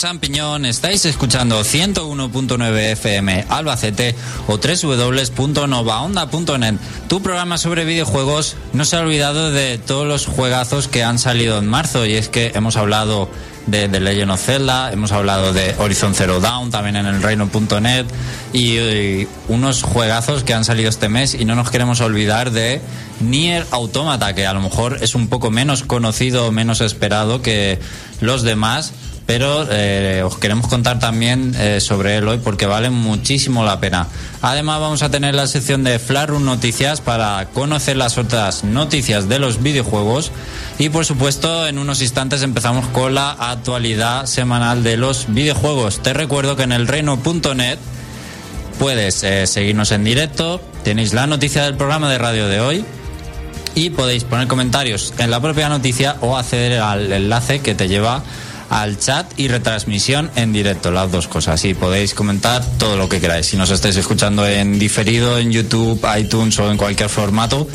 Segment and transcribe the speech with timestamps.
[0.00, 0.64] Champiñón.
[0.64, 4.14] Estáis escuchando 101.9 FM Albacete
[4.46, 6.76] o www.novaonda.net.
[7.06, 11.58] Tu programa sobre videojuegos no se ha olvidado de todos los juegazos que han salido
[11.58, 13.28] en marzo y es que hemos hablado
[13.66, 18.06] de The Legend of Zelda, hemos hablado de Horizon Zero Dawn también en el reino.net
[18.54, 22.80] y, y unos juegazos que han salido este mes y no nos queremos olvidar de
[23.20, 27.78] Nier Automata que a lo mejor es un poco menos conocido, menos esperado que
[28.22, 28.94] los demás
[29.30, 34.08] pero eh, os queremos contar también eh, sobre él hoy porque vale muchísimo la pena.
[34.42, 39.38] Además vamos a tener la sección de Flarun Noticias para conocer las otras noticias de
[39.38, 40.32] los videojuegos
[40.80, 46.02] y por supuesto en unos instantes empezamos con la actualidad semanal de los videojuegos.
[46.02, 47.78] Te recuerdo que en el reino.net
[48.80, 52.84] puedes eh, seguirnos en directo, tenéis la noticia del programa de radio de hoy
[53.76, 58.24] y podéis poner comentarios en la propia noticia o acceder al enlace que te lleva
[58.70, 61.62] al chat y retransmisión en directo, las dos cosas.
[61.64, 63.46] Y podéis comentar todo lo que queráis.
[63.46, 67.68] Si nos estáis escuchando en diferido, en YouTube, iTunes o en cualquier formato,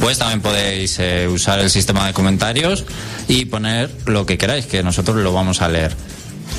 [0.00, 2.84] pues también podéis eh, usar el sistema de comentarios
[3.28, 5.94] y poner lo que queráis, que nosotros lo vamos a leer.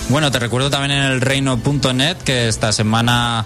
[0.09, 3.45] Bueno, te recuerdo también en el reino.net que esta semana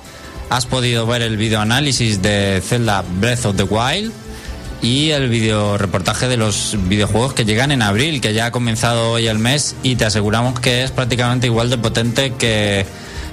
[0.49, 4.11] has podido ver el videoanálisis de Zelda Breath of the Wild
[4.81, 9.11] y el video reportaje de los videojuegos que llegan en abril, que ya ha comenzado
[9.11, 12.85] hoy el mes y te aseguramos que es prácticamente igual de potente que,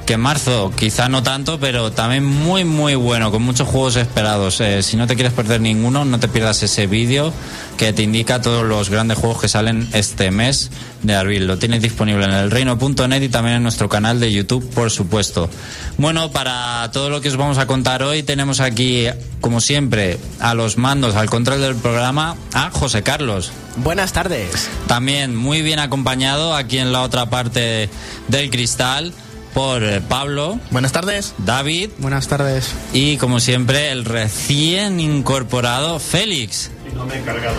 [0.08, 4.58] que en marzo, quizá no tanto, pero también muy muy bueno, con muchos juegos esperados.
[4.62, 7.30] Eh, si no te quieres perder ninguno, no te pierdas ese vídeo
[7.76, 10.70] que te indica todos los grandes juegos que salen este mes
[11.02, 11.46] de abril.
[11.46, 15.50] Lo tienes disponible en el reino.net y también en nuestro canal de YouTube, por supuesto.
[15.98, 19.08] Bueno, para todo lo que os vamos a contar hoy, tenemos aquí,
[19.42, 23.52] como siempre, a los mandos, al control del programa, a José Carlos.
[23.76, 24.70] Buenas tardes.
[24.86, 27.90] También muy bien acompañado aquí en la otra parte
[28.28, 29.12] del cristal
[29.58, 30.60] por eh, Pablo.
[30.70, 31.34] Buenas tardes.
[31.38, 31.90] David.
[31.98, 32.72] Buenas tardes.
[32.92, 36.70] Y como siempre, el recién incorporado Félix.
[36.88, 37.56] Y no me he cargado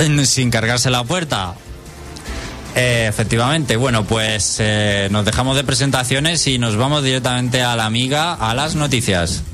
[0.00, 0.26] el.
[0.26, 1.54] Sin cargarse la puerta.
[2.74, 7.86] Eh, efectivamente, bueno, pues eh, nos dejamos de presentaciones y nos vamos directamente a la
[7.86, 9.44] amiga, a las noticias.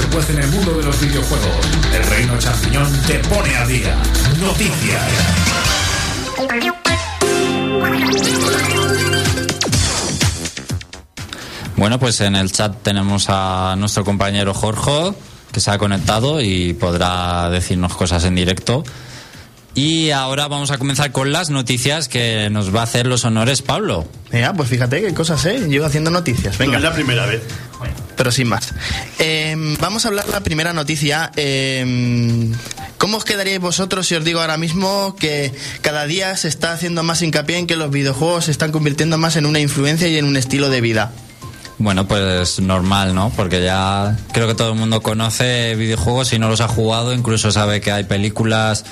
[0.00, 1.66] De todo lo que se puede en el mundo de los videojuegos.
[1.94, 3.96] El Reino Champiñón te pone a día.
[4.40, 5.02] Noticias.
[11.76, 15.14] Bueno, pues en el chat tenemos a nuestro compañero Jorge,
[15.52, 18.84] que se ha conectado y podrá decirnos cosas en directo.
[19.74, 23.62] Y ahora vamos a comenzar con las noticias que nos va a hacer los honores
[23.62, 24.06] Pablo.
[24.32, 25.66] Ya, pues fíjate qué cosas, ¿eh?
[25.68, 26.58] Yo haciendo noticias.
[26.58, 26.72] Venga.
[26.72, 27.42] No es la primera vez.
[28.18, 28.74] Pero sin más.
[29.18, 31.32] Eh, vamos a hablar la primera noticia.
[31.36, 32.52] Eh,
[32.98, 37.04] ¿Cómo os quedaríais vosotros si os digo ahora mismo que cada día se está haciendo
[37.04, 40.24] más hincapié en que los videojuegos se están convirtiendo más en una influencia y en
[40.24, 41.12] un estilo de vida?
[41.78, 43.32] Bueno, pues normal, ¿no?
[43.36, 47.52] Porque ya creo que todo el mundo conoce videojuegos y no los ha jugado, incluso
[47.52, 48.84] sabe que hay películas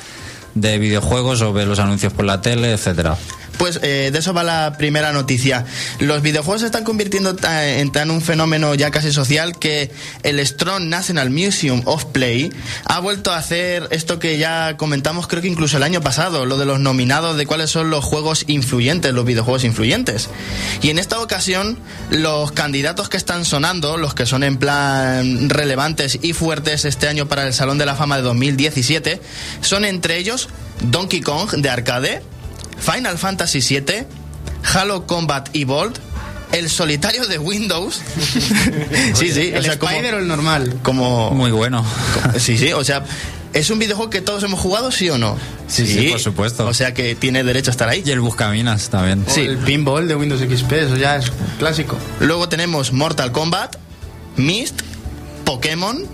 [0.55, 3.17] de videojuegos o ve los anuncios por la tele, etcétera.
[3.58, 5.64] Pues eh, de eso va la primera noticia.
[5.98, 9.90] Los videojuegos se están convirtiendo en tan un fenómeno ya casi social que
[10.22, 12.52] el Strong National Museum of Play
[12.84, 16.58] ha vuelto a hacer esto que ya comentamos creo que incluso el año pasado, lo
[16.58, 20.28] de los nominados de cuáles son los juegos influyentes, los videojuegos influyentes.
[20.82, 21.78] Y en esta ocasión
[22.10, 27.26] los candidatos que están sonando, los que son en plan relevantes y fuertes este año
[27.26, 29.20] para el Salón de la Fama de 2017,
[29.60, 30.48] son entre ellos
[30.82, 32.22] Donkey Kong de arcade,
[32.78, 34.06] Final Fantasy VII,
[34.75, 35.99] Halo Combat Evolved,
[36.52, 38.00] el solitario de Windows.
[39.14, 40.78] sí, sí, ¿El Spider o el normal?
[40.82, 41.84] como, Muy bueno.
[42.23, 43.05] como- sí, sí, o sea,
[43.52, 45.37] es un videojuego que todos hemos jugado, sí o no.
[45.67, 46.67] Sí, sí, por supuesto.
[46.67, 48.02] O sea que tiene derecho a estar ahí.
[48.05, 49.25] Y el Buscaminas también.
[49.26, 49.40] Sí.
[49.40, 51.96] O El pinball de Windows XP, eso ya es clásico.
[52.20, 53.76] Luego tenemos Mortal Kombat,
[54.37, 54.82] Myst,
[55.44, 56.05] Pokémon,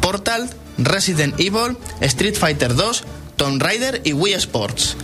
[0.00, 0.48] Portal,
[0.78, 3.04] Resident Evil, Street Fighter 2,
[3.36, 4.96] Tomb Raider y Wii Sports.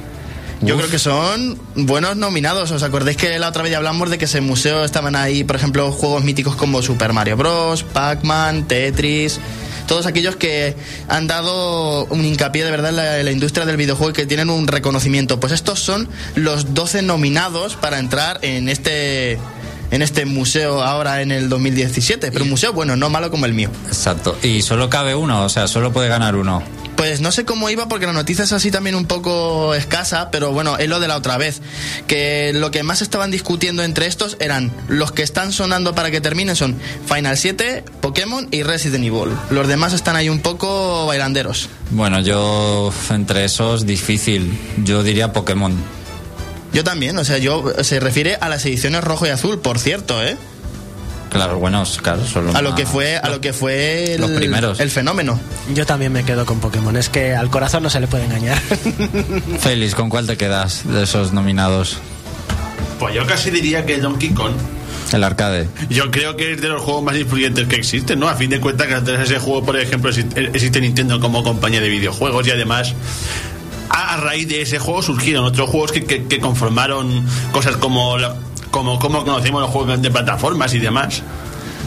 [0.63, 0.81] Yo Uf.
[0.81, 2.71] creo que son buenos nominados.
[2.71, 5.57] ¿Os acordáis que la otra vez ya hablamos de que ese museo estaban ahí, por
[5.57, 9.41] ejemplo, juegos míticos como Super Mario Bros., Pac-Man, Tetris,
[9.89, 10.77] todos aquellos que
[11.09, 14.27] han dado un hincapié de verdad en la, en la industria del videojuego y que
[14.27, 15.41] tienen un reconocimiento?
[15.41, 19.39] Pues estos son los 12 nominados para entrar en este
[19.91, 22.33] en este museo ahora en el 2017.
[22.33, 23.69] Pero un museo bueno, no malo como el mío.
[23.89, 24.39] Exacto.
[24.43, 26.63] Y solo cabe uno, o sea, solo puede ganar uno.
[26.97, 30.53] Pues no sé cómo iba porque la noticia es así también un poco escasa, pero
[30.53, 31.61] bueno, es lo de la otra vez.
[32.07, 36.21] Que lo que más estaban discutiendo entre estos eran los que están sonando para que
[36.21, 39.33] terminen son Final 7, Pokémon y Resident Evil.
[39.51, 41.69] Los demás están ahí un poco bailanderos.
[41.91, 44.59] Bueno, yo entre esos difícil.
[44.85, 45.75] Yo diría Pokémon.
[46.73, 50.23] Yo también, o sea, yo se refiere a las ediciones rojo y azul, por cierto,
[50.23, 50.37] ¿eh?
[51.33, 54.81] Claro, bueno, claro, solo A lo que fue, a lo que fue el, Los primeros.
[54.81, 55.41] el fenómeno.
[55.75, 56.95] Yo también me quedo con Pokémon.
[56.97, 58.59] Es que al corazón no se le puede engañar.
[59.59, 61.99] Félix, ¿con cuál te quedas de esos nominados?
[62.99, 64.53] Pues yo casi diría que Donkey Kong.
[65.13, 65.69] El arcade.
[65.91, 68.29] Yo creo que es de los juegos más influyentes que existen, ¿no?
[68.29, 71.81] A fin de cuentas, gracias a ese juego, por ejemplo, exi- existe Nintendo como compañía
[71.81, 72.95] de videojuegos y además.
[73.91, 78.17] A a raíz de ese juego surgieron otros juegos que, que- que conformaron cosas como,
[78.17, 78.37] la-
[78.73, 81.23] como, como conocemos los juegos de plataformas y demás.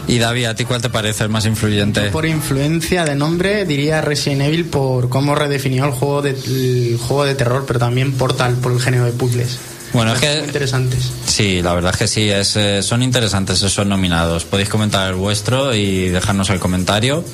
[0.08, 2.10] Y David, ¿a ti cuál te parece el más influyente?
[2.10, 7.24] Por influencia de nombre diría Resident Evil por cómo redefinió el juego de, el juego
[7.24, 9.58] de terror, pero también Portal por el género de puzzles.
[9.92, 11.10] Bueno, es que interesantes.
[11.26, 14.44] sí, la verdad es que sí, es, eh, son interesantes esos nominados.
[14.44, 17.24] Podéis comentar el vuestro y dejarnos el comentario.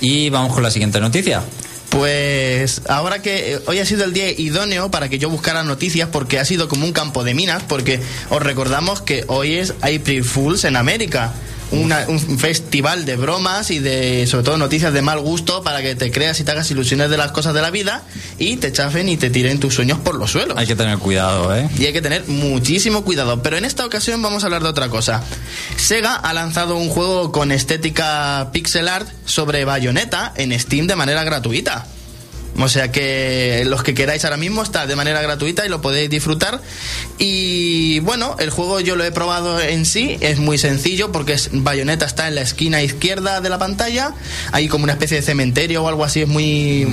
[0.00, 1.42] Y vamos con la siguiente noticia.
[1.90, 6.08] Pues ahora que eh, hoy ha sido el día idóneo para que yo buscara noticias
[6.12, 8.00] porque ha sido como un campo de minas porque
[8.30, 11.32] os recordamos que hoy es April Fools en América.
[11.70, 15.94] Una- un festival de bromas y de sobre todo noticias de mal gusto para que
[15.94, 18.02] te creas y te hagas ilusiones de las cosas de la vida
[18.38, 20.56] y te chafen y te tiren tus sueños por los suelos.
[20.56, 21.68] Hay que tener cuidado, ¿eh?
[21.78, 23.42] Y hay que tener muchísimo cuidado.
[23.42, 25.22] Pero en esta ocasión vamos a hablar de otra cosa.
[25.76, 31.22] Sega ha lanzado un juego con estética pixel art sobre Bayonetta en Steam de manera
[31.24, 31.86] gratuita.
[32.58, 36.10] O sea que los que queráis ahora mismo está de manera gratuita y lo podéis
[36.10, 36.60] disfrutar.
[37.18, 41.50] Y bueno, el juego yo lo he probado en sí, es muy sencillo porque es,
[41.52, 44.14] Bayonetta está en la esquina izquierda de la pantalla,
[44.52, 46.86] hay como una especie de cementerio o algo así, es muy,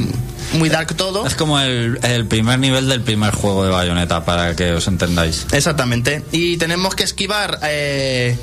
[0.54, 1.26] muy dark todo.
[1.26, 5.48] Es como el, el primer nivel del primer juego de Bayonetta, para que os entendáis.
[5.52, 6.24] Exactamente.
[6.32, 8.38] Y tenemos que esquivar eh,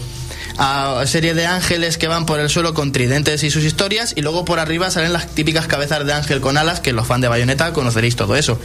[0.58, 4.12] a serie de ángeles que van por el suelo con tridentes y sus historias.
[4.16, 7.22] Y luego por arriba salen las típicas cabezas de ángel con alas, que los fans
[7.22, 8.58] de Bayonetta conoceréis todo eso.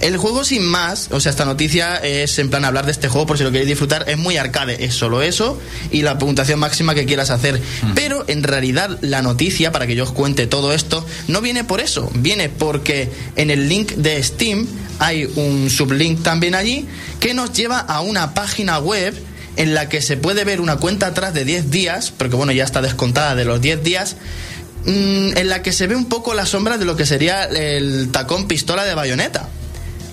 [0.00, 3.26] El juego sin más, o sea, esta noticia es en plan hablar de este juego
[3.26, 5.60] por si lo queréis disfrutar, es muy arcade, es solo eso
[5.90, 7.60] y la puntuación máxima que quieras hacer.
[7.94, 11.80] Pero en realidad la noticia, para que yo os cuente todo esto, no viene por
[11.80, 14.66] eso, viene porque en el link de Steam
[14.98, 16.86] hay un sublink también allí
[17.20, 19.14] que nos lleva a una página web
[19.56, 22.64] en la que se puede ver una cuenta atrás de 10 días, porque bueno, ya
[22.64, 24.16] está descontada de los 10 días,
[24.84, 28.10] mm, en la que se ve un poco la sombra de lo que sería el
[28.10, 29.48] tacón pistola de bayoneta.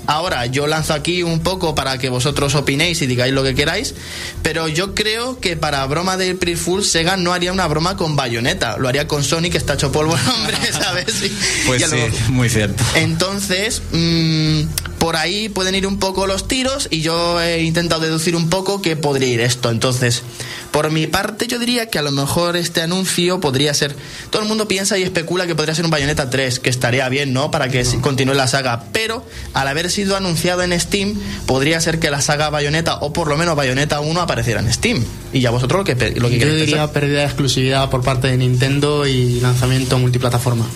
[0.08, 3.94] Ahora, yo lanzo aquí un poco para que vosotros opinéis y digáis lo que queráis,
[4.42, 8.16] pero yo creo que para broma de April Fool, Sega no haría una broma con
[8.16, 11.24] Bayonetta, lo haría con Sonic, que está hecho polvo el hombre, ¿sabes?
[11.24, 11.32] Y-
[11.68, 12.84] Pues y a lo sí, muy cierto.
[12.96, 14.62] entonces, mm,
[15.02, 18.84] por ahí pueden ir un poco los tiros y yo he intentado deducir un poco
[18.84, 19.72] que podría ir esto.
[19.72, 20.22] Entonces,
[20.70, 23.96] por mi parte, yo diría que a lo mejor este anuncio podría ser.
[24.30, 27.34] Todo el mundo piensa y especula que podría ser un Bayonetta 3, que estaría bien,
[27.34, 27.50] ¿no?
[27.50, 28.84] Para que continúe la saga.
[28.94, 31.16] Pero al haber sido anunciado en Steam,
[31.48, 35.04] podría ser que la saga Bayonetta o por lo menos Bayonetta 1 apareciera en Steam.
[35.34, 36.92] Y ya vosotros lo que, lo que Yo queréis diría pensar.
[36.92, 40.68] pérdida de exclusividad por parte de Nintendo y lanzamiento multiplataforma.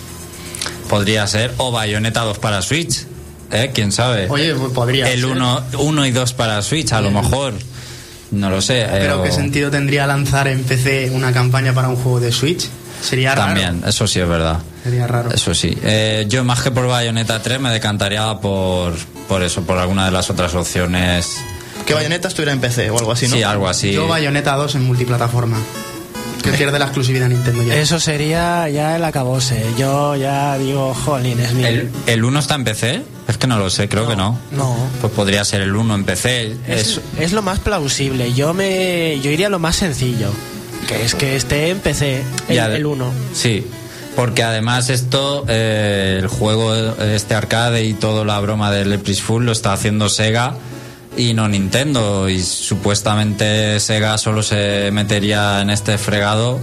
[0.90, 3.06] Podría ser o Bayonetta 2 para Switch,
[3.52, 3.72] ¿eh?
[3.74, 4.28] ¿Quién sabe?
[4.30, 5.30] Oye, pues podría El ser.
[5.30, 7.54] 1 uno y 2 para Switch, a lo mejor.
[8.32, 8.82] No lo sé.
[8.82, 12.32] eh, Pero o- ¿qué sentido tendría lanzar en PC una campaña para un juego de
[12.32, 12.68] Switch?
[13.02, 13.48] Sería raro.
[13.54, 14.60] También, eso sí es verdad.
[14.84, 15.32] Sería raro.
[15.32, 15.78] Eso sí.
[15.84, 18.94] Eh, yo más que por Bayonetta 3 me decantaría por,
[19.28, 21.38] por eso, por alguna de las otras opciones.
[21.86, 23.36] Que Bayonetta estuviera en PC o algo así, ¿no?
[23.36, 23.92] Sí, algo así.
[23.92, 25.58] Yo Bayonetta 2 en multiplataforma.
[26.44, 27.76] Que pierde la exclusividad Nintendo ya.
[27.76, 29.66] Eso sería ya el acabose.
[29.78, 31.64] Yo ya digo, jolín, es mi...
[31.64, 33.02] ¿El, ¿El 1 está en PC?
[33.28, 34.38] Es que no lo sé, creo que no.
[34.52, 34.76] No.
[35.02, 36.56] Pues podría ser el 1 en PC.
[36.68, 38.34] Es, Es, es lo más plausible.
[38.34, 40.30] Yo me yo iría a lo más sencillo,
[40.88, 43.12] que es que esté en PC el, Ya de- el 1.
[43.34, 43.66] Sí,
[44.16, 49.46] porque además esto, eh, el juego, este arcade y toda la broma del Epris Full
[49.46, 50.54] lo está haciendo Sega
[51.18, 52.30] y no Nintendo.
[52.30, 56.60] Y supuestamente Sega solo se metería en este fregado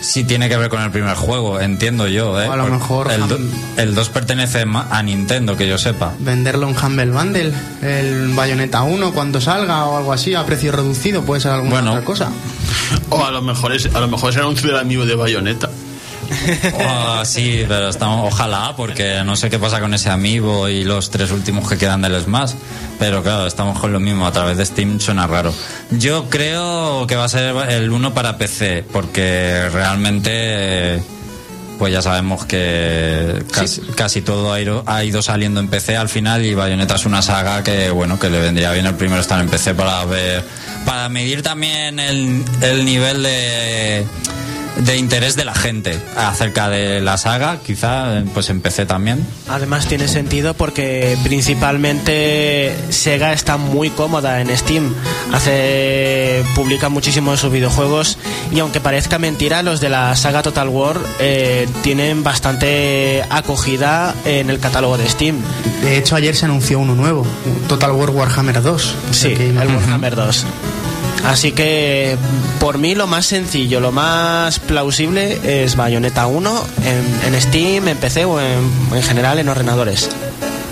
[0.00, 2.40] si tiene que ver con el primer juego, entiendo yo.
[2.40, 2.46] ¿eh?
[2.46, 3.38] O a lo Porque mejor El, do-
[3.78, 6.14] el 2 pertenece a Nintendo, que yo sepa.
[6.20, 11.22] Venderlo en Humble Bundle, el Bayonetta 1 cuando salga o algo así a precio reducido,
[11.22, 11.90] puede ser alguna Bueno.
[11.94, 12.30] otra cosa.
[13.10, 15.68] O a lo mejor es, a lo mejor es el anuncio del amigo de Bayonetta.
[16.74, 21.10] Oh, sí, pero estamos, ojalá, porque no sé qué pasa con ese amigo y los
[21.10, 22.52] tres últimos que quedan del Smash.
[22.98, 25.52] Pero claro, estamos con lo mismo, a través de Steam suena raro.
[25.90, 31.02] Yo creo que va a ser el 1 para PC, porque realmente
[31.78, 36.08] pues ya sabemos que casi, casi todo ha ido, ha ido saliendo en PC al
[36.08, 39.40] final y Bayonetta es una saga que bueno que le vendría bien el primero estar
[39.40, 40.44] en PC para ver
[40.84, 44.04] para medir también el, el nivel de
[44.78, 49.26] de interés de la gente acerca de la saga, quizá pues en PC también.
[49.48, 54.94] Además tiene sentido porque principalmente Sega está muy cómoda en Steam.
[55.32, 58.18] Hace publica muchísimo sus videojuegos
[58.52, 64.50] y aunque parezca mentira, los de la saga Total War eh, tienen bastante acogida en
[64.50, 65.36] el catálogo de Steam.
[65.82, 67.26] De hecho, ayer se anunció uno nuevo,
[67.68, 68.94] Total War Warhammer 2.
[69.10, 69.56] O sea Sí, que el.
[69.56, 70.46] Warhammer 2.
[71.24, 72.16] Así que
[72.60, 77.96] por mí lo más sencillo, lo más plausible es Bayonetta 1 en, en Steam, en
[77.98, 80.08] PC o en, en general en ordenadores.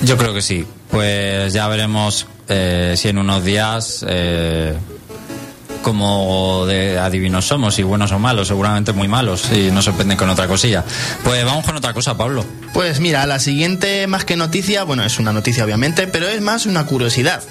[0.03, 0.67] Yo creo que sí.
[0.91, 4.75] Pues ya veremos eh, si en unos días eh,
[5.83, 10.31] como de adivinos somos, si buenos o malos, seguramente muy malos, y nos sorprenden con
[10.31, 10.85] otra cosilla.
[11.23, 12.45] Pues vamos con otra cosa, Pablo.
[12.73, 16.67] Pues mira, la siguiente más que noticia, bueno, es una noticia obviamente, pero es más
[16.67, 17.43] una curiosidad.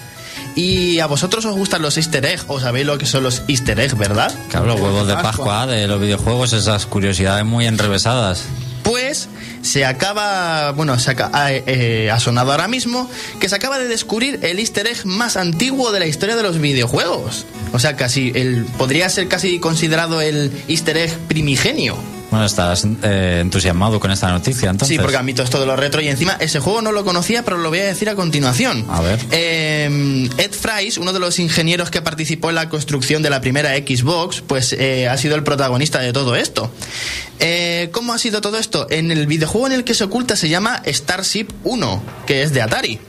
[0.56, 3.80] Y a vosotros os gustan los easter eggs, o sabéis lo que son los easter
[3.80, 4.34] eggs, ¿verdad?
[4.50, 8.44] Claro, los huevos de Pascua de los videojuegos, esas curiosidades muy enrevesadas.
[8.84, 9.28] Pues
[9.64, 13.10] se acaba, bueno, se aca- ha, eh, ha sonado ahora mismo
[13.40, 16.60] que se acaba de descubrir el easter egg más antiguo de la historia de los
[16.60, 17.46] videojuegos.
[17.74, 21.98] O sea, casi el podría ser casi considerado el easter egg primigenio.
[22.36, 24.98] Bueno, estás eh, entusiasmado con esta noticia, entonces.
[24.98, 27.06] Sí, porque a mí todo esto de los retro y encima ese juego no lo
[27.06, 28.86] conocía, pero lo voy a decir a continuación.
[28.89, 29.22] A ver.
[29.32, 33.74] Eh, Ed Fries, uno de los ingenieros que participó en la construcción de la primera
[33.77, 36.70] Xbox, pues eh, ha sido el protagonista de todo esto.
[37.94, 38.88] ¿Cómo ha sido todo esto?
[38.89, 42.62] En el videojuego en el que se oculta se llama Starship 1, que es de
[42.62, 43.00] Atari.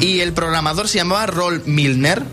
[0.00, 2.24] Y el programador se llamaba Roll Milner.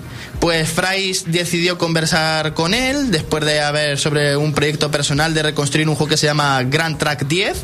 [0.41, 5.87] Pues Fries decidió conversar con él después de haber sobre un proyecto personal de reconstruir
[5.87, 7.57] un juego que se llama Grand Track 10.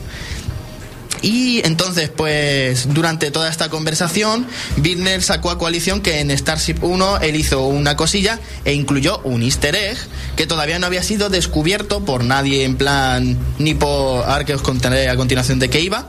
[1.24, 7.22] Y entonces, pues, durante toda esta conversación, Bittner sacó a coalición que en Starship 1
[7.22, 9.98] él hizo una cosilla e incluyó un easter egg
[10.36, 14.62] que todavía no había sido descubierto por nadie en plan, ni por, ahora que os
[14.62, 16.08] contaré a continuación de qué iba,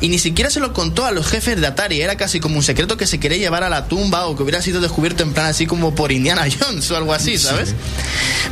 [0.00, 2.62] y ni siquiera se lo contó a los jefes de Atari, era casi como un
[2.62, 5.46] secreto que se quería llevar a la tumba o que hubiera sido descubierto en plan
[5.46, 7.74] así como por Indiana Jones o algo así, ¿sabes?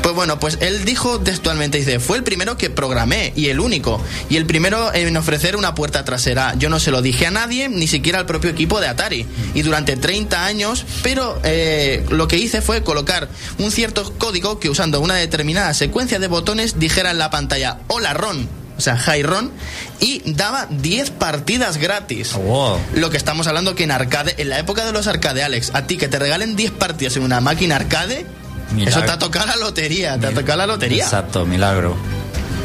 [0.03, 4.03] Pues bueno, pues él dijo textualmente, dice, fue el primero que programé y el único,
[4.29, 6.55] y el primero en ofrecer una puerta trasera.
[6.59, 9.27] Yo no se lo dije a nadie, ni siquiera al propio equipo de Atari.
[9.55, 13.29] Y durante 30 años, pero eh, lo que hice fue colocar
[13.59, 18.15] un cierto código que usando una determinada secuencia de botones dijera en la pantalla, hola
[18.15, 18.60] Ron.
[18.81, 19.53] O sea, Hi Ron,
[20.01, 22.33] y daba 10 partidas gratis.
[22.33, 22.79] Wow.
[22.95, 25.87] Lo que estamos hablando que en arcade, en la época de los arcade, Alex, a
[25.87, 28.25] ti que te regalen 10 partidas en una máquina arcade,
[28.73, 28.91] Milagro.
[28.91, 31.05] eso te ha tocado la lotería, te ha tocado la lotería.
[31.05, 31.95] Exacto, milagro.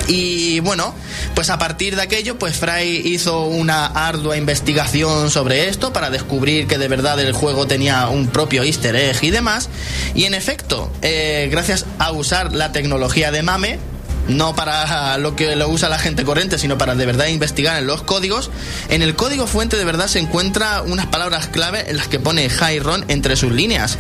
[0.08, 0.94] Y bueno,
[1.34, 6.68] pues a partir de aquello, pues Fry hizo una ardua investigación sobre esto para descubrir
[6.68, 9.70] que de verdad el juego tenía un propio easter egg y demás.
[10.14, 13.80] Y en efecto, eh, gracias a usar la tecnología de MAME,
[14.28, 17.88] no para lo que lo usa la gente corriente, sino para de verdad investigar en
[17.88, 18.50] los códigos.
[18.90, 22.50] En el código fuente de verdad se encuentra unas palabras clave en las que pone
[22.50, 23.98] High Ron entre sus líneas.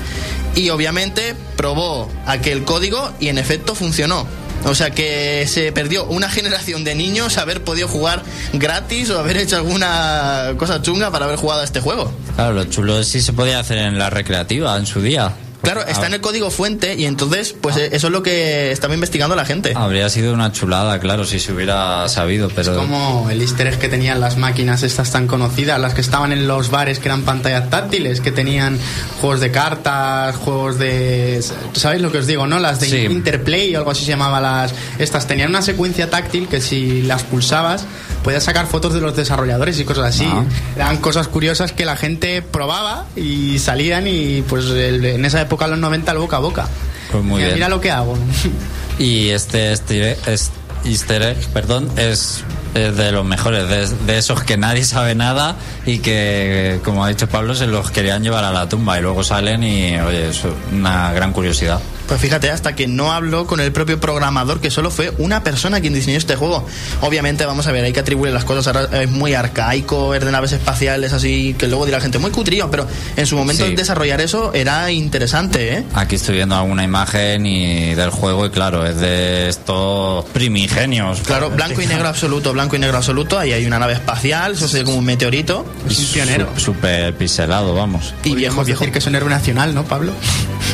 [0.55, 4.27] Y obviamente probó aquel código y en efecto funcionó.
[4.65, 9.37] O sea que se perdió una generación de niños haber podido jugar gratis o haber
[9.37, 12.11] hecho alguna cosa chunga para haber jugado a este juego.
[12.35, 15.35] Claro, lo chulo es si se podía hacer en la recreativa en su día.
[15.65, 19.35] Claro, está en el código fuente y entonces, pues eso es lo que estaba investigando
[19.35, 19.73] la gente.
[19.75, 22.75] Habría sido una chulada, claro, si se hubiera sabido, pero...
[22.77, 26.47] Como el easter egg que tenían las máquinas estas tan conocidas, las que estaban en
[26.47, 28.77] los bares que eran pantallas táctiles, que tenían
[29.19, 31.43] juegos de cartas, juegos de...
[31.73, 32.59] ¿Sabéis lo que os digo, no?
[32.59, 32.97] Las de Sí.
[32.97, 34.73] Interplay o algo así se llamaba las...
[34.99, 37.85] Estas tenían una secuencia táctil que si las pulsabas
[38.23, 40.27] podías sacar fotos de los desarrolladores y cosas así.
[40.27, 40.43] Ah.
[40.75, 45.79] Eran cosas curiosas que la gente probaba y salían y pues en esa época, los
[45.79, 46.67] 90, el boca a boca.
[47.11, 47.53] Pues muy Mira, bien.
[47.55, 48.17] Mira lo que hago.
[48.99, 50.51] Y este, este, es-
[50.85, 52.43] easter egg, perdón, es,
[52.75, 57.09] es de los mejores, de, de esos que nadie sabe nada y que, como ha
[57.09, 60.41] dicho Pablo, se los querían llevar a la tumba y luego salen y, oye, es
[60.71, 61.79] una gran curiosidad.
[62.07, 65.81] Pues fíjate, hasta que no habló con el propio programador, que solo fue una persona
[65.81, 66.65] quien diseñó este juego.
[67.01, 70.31] Obviamente, vamos a ver, hay que atribuir las cosas, ahora es muy arcaico, es de
[70.31, 73.75] naves espaciales, así que luego dirá la gente, muy cutrío, pero en su momento Sí.
[73.75, 75.83] desarrollar eso era interesante, ¿eh?
[75.95, 81.21] Aquí estoy viendo alguna imagen y del juego y claro, es de estos primigenios.
[81.21, 84.67] Claro, blanco y negro absoluto, blanco y negro absoluto, ahí hay una nave espacial, eso
[84.67, 85.65] se ve como un meteorito.
[85.89, 86.49] Es un pionero.
[86.57, 88.13] Súper pixelado, vamos.
[88.23, 88.79] Y viejo, viejo.
[88.81, 90.11] decir que es un héroe nacional, ¿no, Pablo?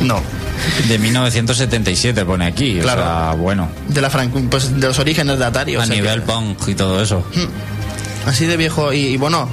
[0.02, 0.22] No.
[0.88, 2.80] De 1977 pone aquí.
[2.82, 3.02] Claro.
[3.02, 3.70] O sea, bueno.
[3.88, 5.76] De, la pues, de los orígenes de Atari.
[5.76, 7.24] o A que- nivel punk y todo eso.
[8.26, 8.94] Así de viejo.
[8.94, 9.50] Y, y bueno,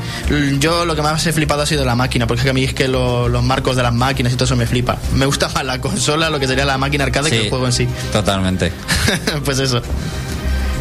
[0.58, 2.64] yo lo que más he flipado ha sido la máquina, porque es que a mí
[2.64, 4.98] es que lo- los marcos de las máquinas y todo eso me flipa.
[5.14, 7.72] Me gusta más la consola, lo que sería la máquina arcade, que el juego en
[7.72, 7.88] sí.
[8.12, 8.72] Totalmente.
[9.44, 9.80] pues eso.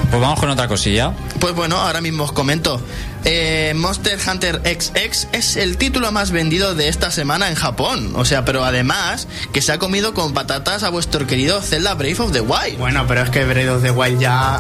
[0.10, 1.14] Pues vamos con otra cosilla.
[1.40, 2.82] Pues bueno, ahora mismo os comento.
[3.26, 8.14] Eh, Monster Hunter XX es el título más vendido de esta semana en Japón.
[8.16, 12.20] O sea, pero además que se ha comido con patatas a vuestro querido Zelda Brave
[12.20, 12.78] of the Wild.
[12.78, 14.60] Bueno, pero es que Breath of the Wild ya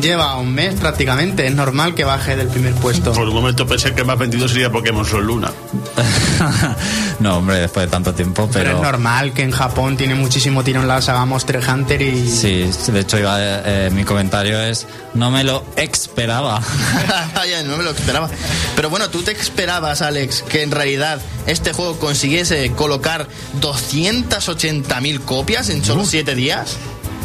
[0.00, 1.46] lleva un mes prácticamente.
[1.46, 3.12] Es normal que baje del primer puesto.
[3.12, 5.52] Por un momento pensé que el más vendido sería Pokémon Sol Luna.
[7.20, 8.76] no, hombre, después de tanto tiempo, Pero pero.
[8.76, 12.28] es normal que en Japón tiene muchísimo tirón la saga Monster Hunter y...
[12.28, 16.60] Sí, de hecho, iba, eh, mi comentario es: no me lo esperaba.
[17.34, 18.28] Vaya, no me lo esperaba.
[18.74, 23.28] Pero bueno, ¿tú te esperabas, Alex, que en realidad este juego consiguiese colocar
[23.60, 26.76] 280.000 copias en solo 7 días?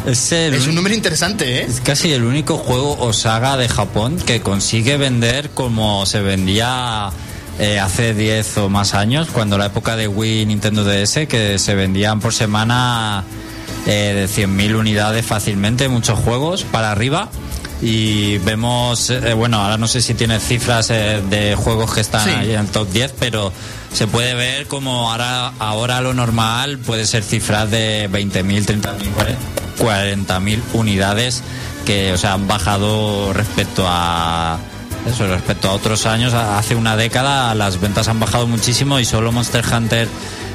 [0.06, 1.66] Es, el Es un número interesante, ¿eh?
[1.68, 7.10] es casi el único juego o saga de Japón que consigue vender como se vendía
[7.60, 11.74] eh, hace 10 o más años, cuando la época de Wii Nintendo DS, que se
[11.74, 13.22] vendían por semana
[13.86, 17.28] eh, de 100.000 unidades fácilmente, muchos juegos para arriba.
[17.84, 22.24] Y vemos, eh, bueno, ahora no sé si tiene cifras eh, de juegos que están
[22.24, 22.30] Sí.
[22.30, 23.52] ahí en el top 10, pero
[23.92, 29.61] se puede ver como ahora, ahora lo normal puede ser cifras de 20.000, 30.000, 40.000
[30.72, 31.42] unidades
[31.86, 34.58] que o sea, han bajado respecto a
[35.06, 36.32] eso, respecto a otros años.
[36.34, 40.08] A- Hace una década las ventas han bajado muchísimo y solo Monster Hunter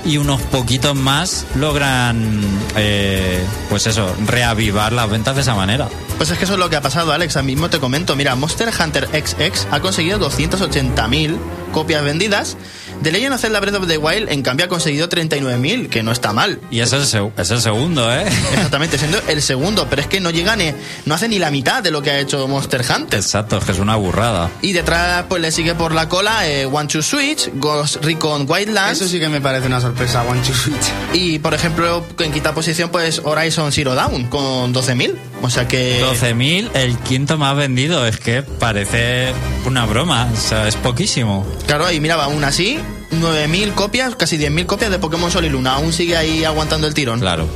[0.06, 2.40] y unos poquitos más logran,
[2.78, 5.90] eh, pues eso, reavivar las ventas de esa manera.
[6.18, 7.36] Pues es que eso es lo que ha pasado, Alex.
[7.36, 8.16] Ahora mismo te comento.
[8.16, 11.38] Mira, Monster Hunter XX ha conseguido 280.000
[11.74, 12.56] copias vendidas.
[13.04, 16.12] The Legend of Zelda Breath of the Wild, en cambio, ha conseguido 39.000, que no
[16.12, 16.60] está mal.
[16.72, 17.02] Y es el,
[17.38, 18.26] es el segundo, ¿eh?
[18.54, 20.72] Exactamente, siendo el segundo, pero es que no llega ni,
[21.06, 23.20] no hace ni la mitad de lo que ha hecho Monster Hunter.
[23.20, 24.50] Exacto, es que es una burrada.
[24.62, 29.02] Y detrás, pues le sigue por la cola eh, One Two Switch, Ghost Recon Wildlands.
[29.02, 30.92] Eso sí que me parece una sorpresa, One Two Switch.
[31.14, 35.16] Y por ejemplo, en quinta posición, pues Horizon Zero Dawn con 12.000.
[35.41, 36.02] O sea que.
[36.04, 38.06] 12.000, el quinto más vendido.
[38.06, 39.32] Es que parece
[39.65, 40.30] una broma.
[40.34, 41.45] O sea, es poquísimo.
[41.67, 42.80] Claro, y mira, aún así,
[43.12, 45.73] 9.000 copias, casi 10.000 copias de Pokémon Sol y Luna.
[45.76, 47.19] Aún sigue ahí aguantando el tirón.
[47.19, 47.47] Claro.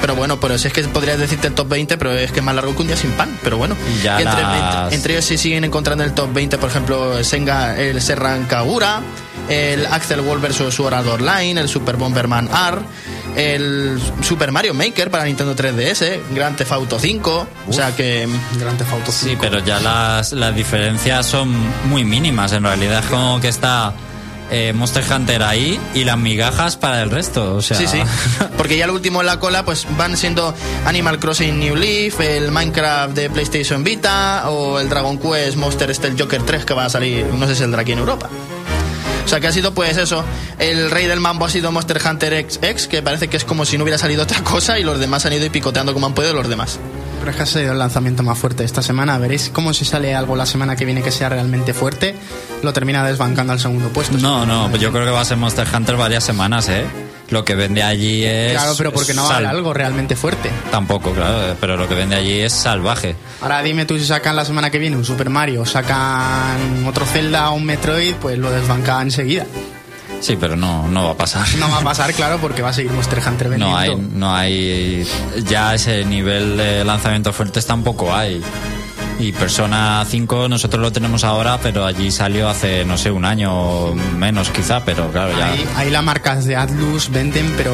[0.00, 2.44] Pero bueno, pero si es que podrías decirte el top 20, pero es que es
[2.44, 3.38] más largo que un día sin pan.
[3.42, 6.58] Pero bueno, ya que entre, las- entre- entre ellos sí siguen encontrando el top 20,
[6.58, 9.00] por ejemplo, el, Senga, el Serran Kagura,
[9.48, 10.74] el Axel Wall vs.
[10.74, 12.78] Sword Art Online, el Super Bomberman R,
[13.36, 17.46] el Super Mario Maker para Nintendo 3DS, Grand Theft Auto 5.
[17.68, 18.28] O sea que.
[18.58, 21.52] Grand Theft Auto Sí, pero ya las, las diferencias son
[21.88, 22.52] muy mínimas.
[22.52, 23.92] En realidad es como que está
[24.50, 27.56] eh, Monster Hunter ahí y las migajas para el resto.
[27.56, 27.98] O sea, Sí, sí.
[28.56, 30.54] Porque ya lo último en la cola pues van siendo
[30.86, 36.20] Animal Crossing New Leaf, el Minecraft de PlayStation Vita o el Dragon Quest Monster Stealth
[36.20, 38.28] Joker 3 que va a salir, no sé si saldrá aquí en Europa.
[39.24, 40.24] O sea que ha sido pues eso,
[40.58, 43.78] el rey del mambo ha sido Monster Hunter XX, que parece que es como si
[43.78, 46.48] no hubiera salido otra cosa y los demás han ido picoteando como han podido los
[46.48, 46.78] demás.
[47.18, 49.16] Pero es que ha sido el lanzamiento más fuerte esta semana.
[49.16, 52.14] Veréis cómo si sale algo la semana que viene que sea realmente fuerte,
[52.62, 54.18] lo termina desbancando al segundo puesto.
[54.18, 56.84] No, no, pues yo creo que va a ser Monster Hunter varias semanas, ¿eh?
[57.34, 58.52] Lo que vende allí es.
[58.52, 60.52] Claro, pero porque no va a haber algo realmente fuerte.
[60.70, 63.16] Tampoco, claro, pero lo que vende allí es salvaje.
[63.40, 67.50] Ahora dime tú si sacan la semana que viene un Super Mario, sacan otro Zelda
[67.50, 69.46] o un Metroid, pues lo desbanca enseguida.
[70.20, 71.44] Sí, pero no, no va a pasar.
[71.58, 73.74] No va a pasar, claro, porque va a seguir Monster Hunter vendiendo.
[73.74, 75.04] No hay, no hay.
[75.48, 78.40] Ya ese nivel de lanzamiento fuertes tampoco hay.
[79.18, 83.52] Y Persona 5 nosotros lo tenemos ahora, pero allí salió hace, no sé, un año
[83.54, 85.52] o menos quizá, pero claro, ya.
[85.52, 87.72] Ahí, ahí las marcas de Atlus venden, pero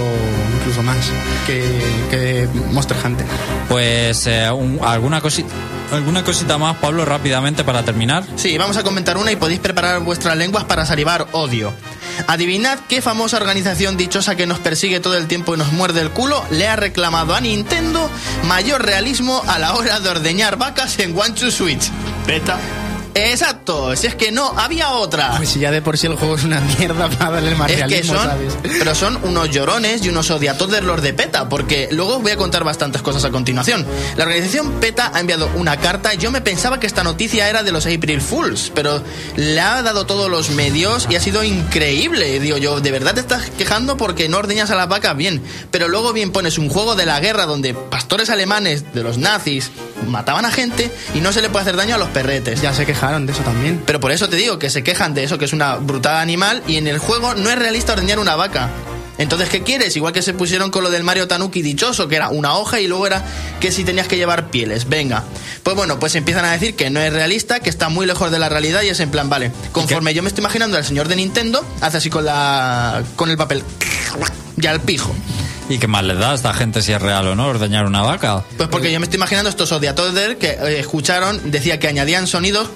[0.59, 0.99] incluso más
[1.47, 1.63] que,
[2.11, 3.27] que Monster Hunter.
[3.69, 5.49] Pues eh, un- alguna cosita.
[5.93, 8.23] ¿Alguna cosita más, Pablo, rápidamente para terminar?
[8.37, 11.73] Sí, vamos a comentar una y podéis preparar vuestras lenguas para salivar odio.
[12.27, 16.11] Adivinad qué famosa organización dichosa que nos persigue todo el tiempo y nos muerde el
[16.11, 18.11] culo le ha reclamado a Nintendo
[18.45, 21.91] mayor realismo a la hora de ordeñar vacas en One to Switch.
[22.27, 22.59] Beta.
[23.15, 25.35] Exacto, si es que no, había otra.
[25.37, 27.85] Pues si ya de por sí el juego es una mierda para darle más Es
[27.85, 28.57] que son, ¿sabes?
[28.63, 32.65] pero son unos llorones y unos odiatos los de PETA, porque luego voy a contar
[32.65, 33.85] bastantes cosas a continuación.
[34.17, 37.73] La organización PETA ha enviado una carta, yo me pensaba que esta noticia era de
[37.73, 39.03] los April Fools, pero
[39.37, 42.39] le ha dado todos los medios y ha sido increíble.
[42.41, 45.43] Digo yo, ¿de verdad te estás quejando porque no ordeñas a las vacas bien?
[45.71, 49.71] Pero luego bien pones un juego de la guerra donde pastores alemanes de los nazis
[50.07, 52.61] mataban a gente y no se le puede hacer daño a los perretes.
[52.61, 53.83] Ya se quejaron de eso también.
[53.87, 56.63] Pero por eso te digo que se quejan de eso, que es una brutal animal,
[56.67, 58.71] y en el juego no es realista ordeñar una vaca.
[59.19, 59.95] Entonces, ¿qué quieres?
[59.97, 62.87] Igual que se pusieron con lo del Mario Tanuki dichoso, que era una hoja y
[62.87, 63.23] luego era
[63.61, 64.89] que si tenías que llevar pieles.
[64.89, 65.25] Venga.
[65.63, 68.39] Pues bueno, pues empiezan a decir que no es realista, que está muy lejos de
[68.39, 71.17] la realidad y es en plan, vale, conforme yo me estoy imaginando al señor de
[71.17, 73.63] Nintendo, hace así con la con el papel
[74.57, 75.15] ya al pijo.
[75.71, 78.03] ¿Y qué más le da a esta gente si es real o no ordeñar una
[78.03, 78.45] vaca?
[78.57, 82.71] Pues porque yo me estoy imaginando estos odiatoder que eh, escucharon, decía que añadían sonidos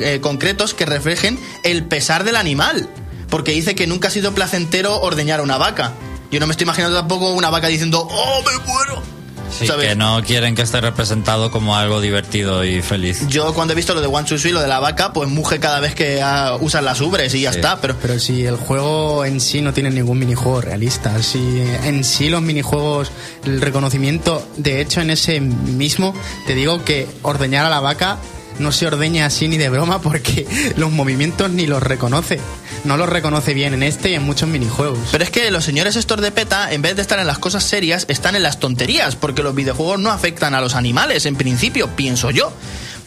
[0.00, 2.88] eh, concretos que reflejen el pesar del animal.
[3.28, 5.92] Porque dice que nunca ha sido placentero ordeñar una vaca.
[6.30, 9.17] Yo no me estoy imaginando tampoco una vaca diciendo, ¡oh, me muero!
[9.50, 9.88] Sí, ¿Sabes?
[9.88, 13.26] que no quieren que esté representado como algo divertido y feliz.
[13.28, 15.58] Yo cuando he visto lo de One Two Three, lo de la vaca, pues muge
[15.58, 17.58] cada vez que ah, usan las ubres y ya Sí.
[17.58, 17.80] está.
[17.80, 21.38] Pero Pero si el juego en sí no tiene ningún minijuego realista, si
[21.84, 23.10] en sí los minijuegos,
[23.44, 26.14] el reconocimiento, de hecho en ese mismo,
[26.46, 28.18] te digo que ordeñar a la vaca
[28.58, 32.40] no se ordeña así ni de broma porque los movimientos ni los reconoce.
[32.84, 34.98] No los reconoce bien en este y en muchos minijuegos.
[35.10, 37.64] Pero es que los señores estos de PETA, en vez de estar en las cosas
[37.64, 41.88] serias, están en las tonterías, porque los videojuegos no afectan a los animales, en principio,
[41.96, 42.52] pienso yo.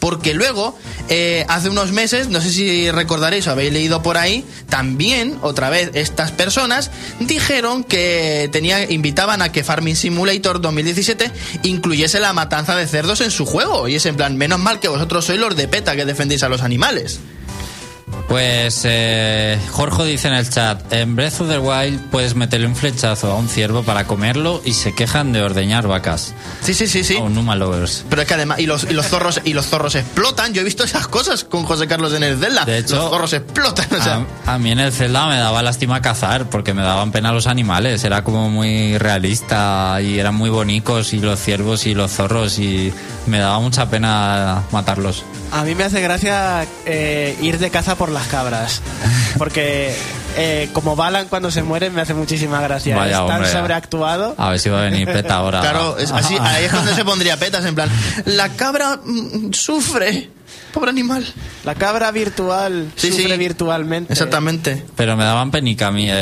[0.02, 0.76] Porque luego,
[1.08, 5.70] eh, hace unos meses, no sé si recordaréis o habéis leído por ahí, también, otra
[5.70, 8.50] vez, estas personas dijeron que
[8.88, 11.30] invitaban a que Farming Simulator 2017
[11.62, 13.86] incluyese la matanza de cerdos en su juego.
[13.86, 16.48] Y es en plan, menos mal que vosotros sois los de PETA que defendéis a
[16.48, 17.20] los animales.
[18.28, 22.74] Pues eh, Jorge dice en el chat, en Breath of the Wild puedes meterle un
[22.76, 26.34] flechazo a un ciervo para comerlo y se quejan de ordeñar vacas.
[26.62, 27.16] Sí, sí, sí, sí.
[27.20, 28.04] O Numa Lovers.
[28.08, 30.54] Pero es que además, y los, y los zorros y los zorros explotan.
[30.54, 32.64] Yo he visto esas cosas con José Carlos en el Zelda.
[32.64, 33.86] De hecho, los zorros explotan.
[33.92, 37.12] O sea, a, a mí en el Zelda me daba lástima cazar porque me daban
[37.12, 38.02] pena los animales.
[38.04, 42.92] Era como muy realista y eran muy bonitos y los ciervos y los zorros y
[43.26, 45.24] me daba mucha pena matarlos.
[45.52, 48.80] A mí me hace gracia eh, ir de caza por las cabras.
[49.38, 49.94] Porque
[50.36, 52.96] eh, como balan cuando se mueren me hace muchísima gracia.
[52.96, 53.52] Vaya, es tan hombre.
[53.52, 54.34] sobreactuado.
[54.38, 55.60] A ver si va a venir peta ahora.
[55.60, 57.90] claro, es así, ahí es donde se pondría petas, en plan,
[58.26, 60.30] la cabra mm, sufre.
[60.72, 61.22] Pobre animal.
[61.64, 63.36] La cabra virtual Sí, sufre sí.
[63.36, 64.10] virtualmente.
[64.14, 64.82] Exactamente.
[64.96, 66.12] Pero me daban penica a mí eh,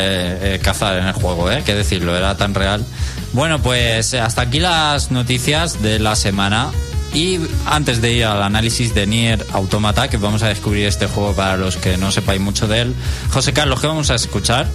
[0.54, 1.62] eh, cazar en el juego, ¿eh?
[1.64, 2.84] Que decirlo, era tan real.
[3.32, 6.70] Bueno, pues eh, hasta aquí las noticias de la semana.
[7.12, 11.34] Y antes de ir al análisis de Nier Automata, que vamos a descubrir este juego
[11.34, 12.94] para los que no sepáis mucho de él,
[13.30, 14.68] José Carlos, ¿qué vamos a escuchar?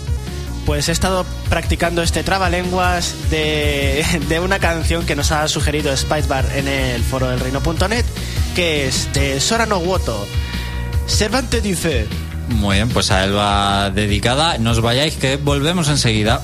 [0.65, 6.45] Pues he estado practicando este trabalenguas de, de una canción que nos ha sugerido Spicebar
[6.56, 8.04] en el foro del reino.net,
[8.56, 10.28] que es de Sora no Woto.
[11.08, 12.08] Cervantes dice.
[12.50, 14.58] Muy bien, pues a él va dedicada.
[14.58, 16.41] No os vayáis, que volvemos enseguida.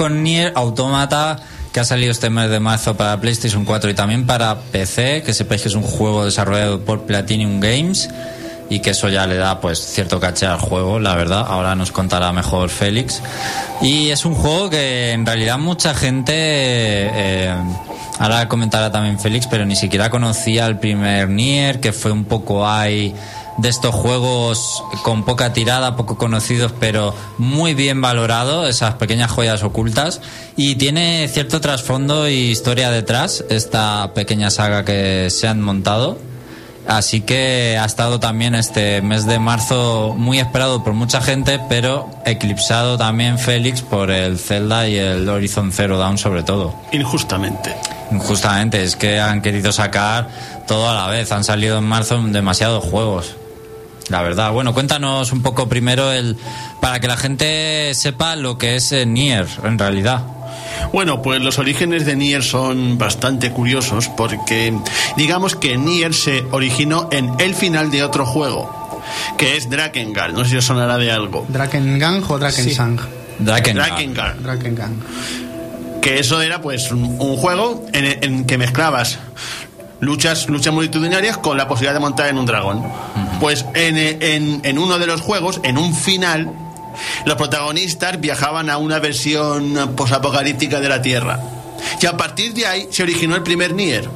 [0.00, 1.38] Con Nier Automata,
[1.74, 5.34] que ha salido este mes de marzo para PlayStation 4 y también para PC, que
[5.34, 8.08] sepáis que es un juego desarrollado por Platinum Games
[8.70, 11.44] y que eso ya le da pues cierto caché al juego, la verdad.
[11.46, 13.20] Ahora nos contará mejor Félix.
[13.82, 17.54] Y es un juego que en realidad mucha gente, eh,
[18.18, 22.66] ahora comentará también Félix, pero ni siquiera conocía el primer Nier, que fue un poco
[22.66, 23.14] ahí
[23.58, 29.62] de estos juegos con poca tirada, poco conocidos, pero muy bien valorado, esas pequeñas joyas
[29.62, 30.20] ocultas.
[30.56, 36.18] Y tiene cierto trasfondo y historia detrás, esta pequeña saga que se han montado.
[36.86, 42.10] Así que ha estado también este mes de marzo muy esperado por mucha gente, pero
[42.24, 46.74] eclipsado también Félix por el Zelda y el Horizon Zero Dawn sobre todo.
[46.92, 47.76] Injustamente.
[48.18, 50.28] Justamente, es que han querido sacar
[50.66, 51.30] todo a la vez.
[51.30, 53.36] Han salido en marzo demasiados juegos.
[54.10, 54.52] La verdad.
[54.52, 56.36] Bueno, cuéntanos un poco primero el
[56.80, 60.22] para que la gente sepa lo que es eh, Nier en realidad.
[60.92, 64.74] Bueno, pues los orígenes de Nier son bastante curiosos porque
[65.16, 69.00] digamos que Nier se originó en el final de otro juego,
[69.38, 70.32] que es Drakengard.
[70.32, 71.46] No sé si os sonará de algo.
[71.48, 72.98] Drakengang o Drakensang.
[73.38, 73.88] Drakengard.
[73.88, 74.36] Drakengard.
[74.40, 75.02] Drakengang.
[76.02, 79.18] Que eso era pues un, un juego en, en que mezclabas
[80.00, 82.82] luchas, luchas multitudinarias con la posibilidad de montar en un dragón.
[83.40, 86.52] Pues en, en- en uno de los juegos, en un final,
[87.24, 91.40] los protagonistas viajaban a una versión posapocalíptica de la Tierra.
[92.00, 94.08] Y a partir de ahí se originó el primer Nier.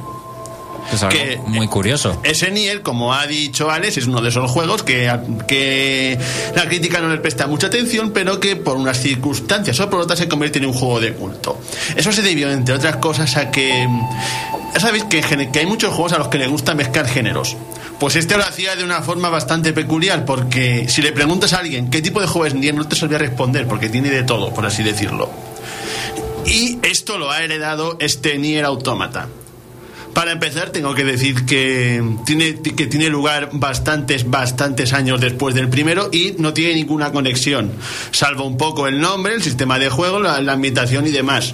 [0.93, 2.19] Es algo que- muy curioso.
[2.23, 5.11] Ese Nier, como ha dicho Alex, es uno de esos juegos que,
[5.47, 6.17] que
[6.55, 10.19] la crítica no le presta mucha atención, pero que por unas circunstancias o por otras
[10.19, 11.59] se convierte en un juego de culto.
[11.95, 13.87] Eso se debió, entre otras cosas, a que.
[14.73, 15.23] Ya sabéis que
[15.59, 17.55] hay muchos juegos a los que le gusta mezclar géneros.
[17.99, 21.89] Pues este lo hacía de una forma bastante peculiar, porque si le preguntas a alguien
[21.89, 24.65] qué tipo de juego es Nier, no te sabría responder, porque tiene de todo, por
[24.65, 25.29] así decirlo.
[26.45, 29.27] Y esto lo ha heredado este Nier Automata.
[30.15, 35.67] Para empezar, tengo que decir que tiene, que tiene lugar bastantes, bastantes años después del
[35.67, 37.73] primero y no tiene ninguna conexión,
[38.11, 41.53] salvo un poco el nombre, el sistema de juego, la, la ambientación y demás.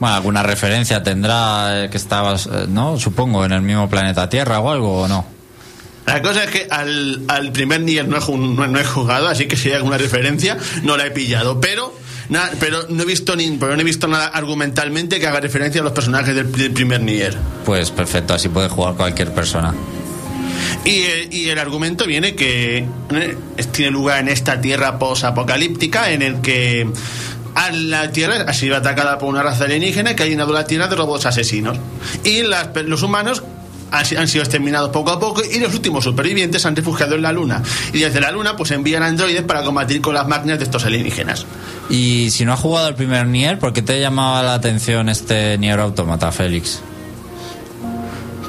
[0.00, 2.98] Bueno, alguna referencia tendrá eh, que estabas, eh, ¿no?
[2.98, 5.24] Supongo, en el mismo planeta Tierra o algo, ¿o no?
[6.04, 9.56] La cosa es que al, al primer Nier no he, no he jugado, así que
[9.56, 11.94] si hay alguna referencia no la he pillado, pero...
[12.60, 15.84] pero no he visto ni, pero no he visto nada argumentalmente que haga referencia a
[15.84, 17.36] los personajes del, del primer Nier.
[17.64, 19.74] Pues perfecto, así puede jugar cualquier persona.
[20.84, 23.36] Y, eh, y el argumento viene que eh,
[23.72, 26.88] tiene lugar en esta tierra post-apocalíptica en el que
[27.54, 30.88] a la tierra ha sido atacada por una raza alienígena que ha llenado la tierra
[30.88, 31.78] de robots asesinos.
[32.24, 33.42] Y las los humanos
[33.90, 37.14] han, si- han sido exterminados poco a poco y los últimos supervivientes se han refugiado
[37.14, 37.62] en la luna.
[37.92, 41.46] Y desde la luna pues envían androides para combatir con las máquinas de estos alienígenas.
[41.90, 45.56] Y si no has jugado el primer Nier, ¿por qué te llamaba la atención este
[45.58, 46.80] Nier Automata, Félix?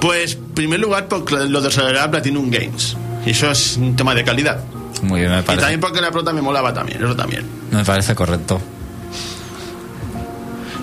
[0.02, 2.96] Pues, en primer lugar, porque lo desarrollaba Platinum Games.
[3.26, 4.60] Y eso es un tema de calidad.
[5.04, 7.44] Muy bien, me Y parece, también porque la prota me molaba también, eso también.
[7.72, 8.60] me parece correcto.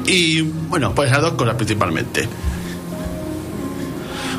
[0.06, 2.28] Y bueno, pues esas dos cosas principalmente.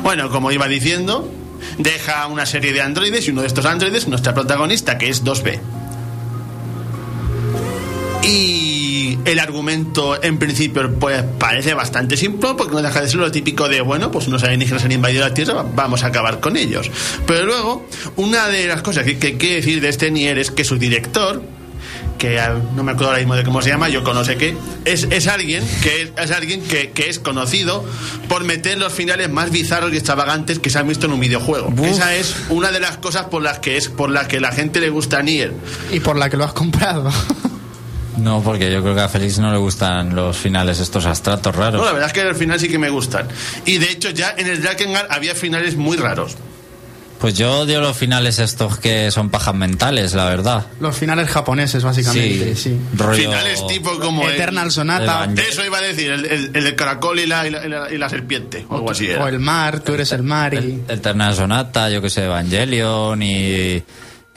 [0.02, 1.30] Bueno, como iba diciendo,
[1.78, 5.60] deja una serie de androides y uno de estos androides, nuestra protagonista, que es 2B.
[8.24, 13.30] Y el argumento, en principio, pues parece bastante simple, porque no deja de ser lo
[13.30, 16.90] típico de, bueno, pues unos alienígenas han invadido la Tierra, vamos a acabar con ellos.
[17.26, 20.78] Pero luego, una de las cosas que, que decir de este Nier es que su
[20.78, 21.42] director,
[22.18, 22.38] que
[22.74, 25.64] no me acuerdo ahora mismo de cómo se llama, yo conoce que es, es alguien
[25.82, 27.84] que es, es alguien que, que es conocido
[28.28, 31.72] por meter los finales más bizarros y extravagantes que se han visto en un videojuego.
[31.84, 34.80] Esa es una de las cosas por las que es por las que la gente
[34.80, 35.52] le gusta a Nier.
[35.92, 37.10] Y por la que lo has comprado.
[38.16, 41.60] No, porque yo creo que a Félix no le gustan los finales estos abstratos No,
[41.62, 41.86] raros.
[41.86, 43.28] la verdad es que al final sí que me gustan.
[43.64, 46.36] Y de hecho ya en el Drakengard había finales muy raros.
[47.20, 50.66] Pues yo odio los finales estos que son pajas mentales, la verdad.
[50.78, 52.78] Los finales japoneses, básicamente, sí.
[52.96, 55.28] rollo- Finales tipo como el- Eternal Sonata.
[55.36, 58.76] Eso iba a decir, el, el- caracol y la, y la, y la- serpiente, o
[58.76, 59.24] algo así era.
[59.24, 60.82] O el mar, tú eres el mar y...
[60.88, 63.82] Eterna Sonata, yo que sé, Evangelion y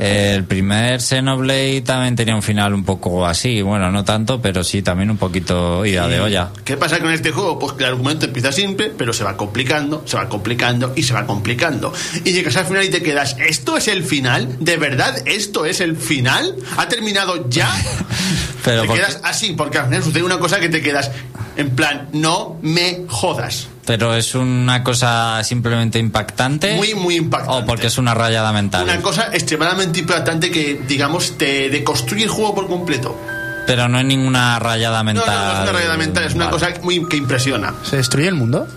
[0.02, 4.82] el primer Xenoblade también tenía un final un poco así, bueno, no tanto, pero sí
[4.82, 6.50] también un poquito ida de olla.
[6.66, 7.60] ¿Qué pasa con este juego?
[7.60, 11.14] Pues que el argumento empieza simple, pero se va complicando, se va complicando y se
[11.14, 11.94] va complicando.
[12.24, 14.58] Y llegas al final y te quedas, ¿esto es el final?
[14.60, 16.56] ¿De verdad esto es el final?
[16.78, 17.72] ¿Ha terminado ya?
[18.66, 21.12] Pero te ¿por quedas así, porque al final sucede una cosa que te quedas
[21.58, 23.68] en plan, no me jodas.
[23.86, 26.76] Pero es una cosa simplemente impactante.
[26.76, 27.64] Muy, muy impactante.
[27.64, 28.84] O porque es una rayada mental.
[28.84, 33.20] Una cosa extremadamente impactante que, digamos, te deconstruye el juego por completo.
[33.68, 35.26] Pero no hay ninguna rayada No, mental.
[35.28, 36.58] no, no es una realidad mental, es una Vale.
[36.58, 37.74] cosa muy que impresiona.
[37.84, 38.68] ¿Se destruye el mundo?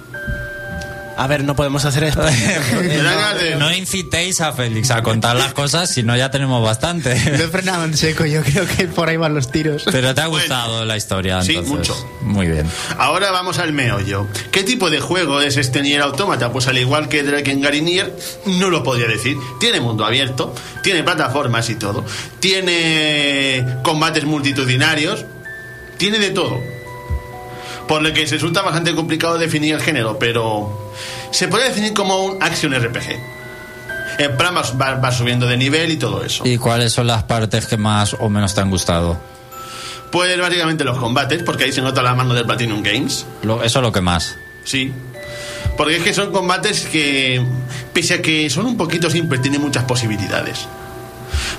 [1.16, 2.22] A ver, no podemos hacer esto.
[3.59, 7.14] No incitéis a Félix a contar las cosas, si no ya tenemos bastante.
[7.38, 9.85] Lo he frenado en seco, yo creo que por ahí van los tiros.
[9.90, 10.40] Pero te ha Bueno.
[10.42, 11.72] gustado la historia, Sí, entonces.
[11.94, 12.09] mucho.
[12.22, 12.66] Muy bien.
[12.98, 14.27] Ahora vamos al meollo.
[14.50, 16.50] ¿Qué tipo de juego es este Nier Automata?
[16.53, 19.37] Pues al igual que Drakengard y Nier, no lo podría decir.
[19.61, 22.05] Tiene mundo abierto, tiene plataformas y todo,
[22.40, 25.24] tiene combates multitudinarios,
[25.96, 26.61] tiene de todo.
[27.88, 30.92] Por lo que resulta bastante complicado definir el género, pero
[31.31, 33.18] se puede definir como un action RPG.
[34.18, 36.47] En plan vas subiendo de nivel y todo eso.
[36.47, 39.18] ¿Y cuáles son las partes que más o menos te han gustado?
[40.12, 43.27] Pues básicamente los combates, porque ahí se nota la mano del Platinum Games.
[43.42, 44.37] Lo- eso es lo que más.
[44.62, 44.92] Sí.
[45.77, 47.44] Porque es que son combates que,
[47.92, 50.68] pese a que son un poquito simples, tienen muchas posibilidades.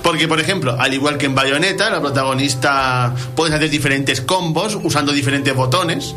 [0.06, 5.12] Porque, por ejemplo, al igual que en Bayonetta, la protagonista puedes hacer diferentes combos usando
[5.12, 6.14] diferentes botones.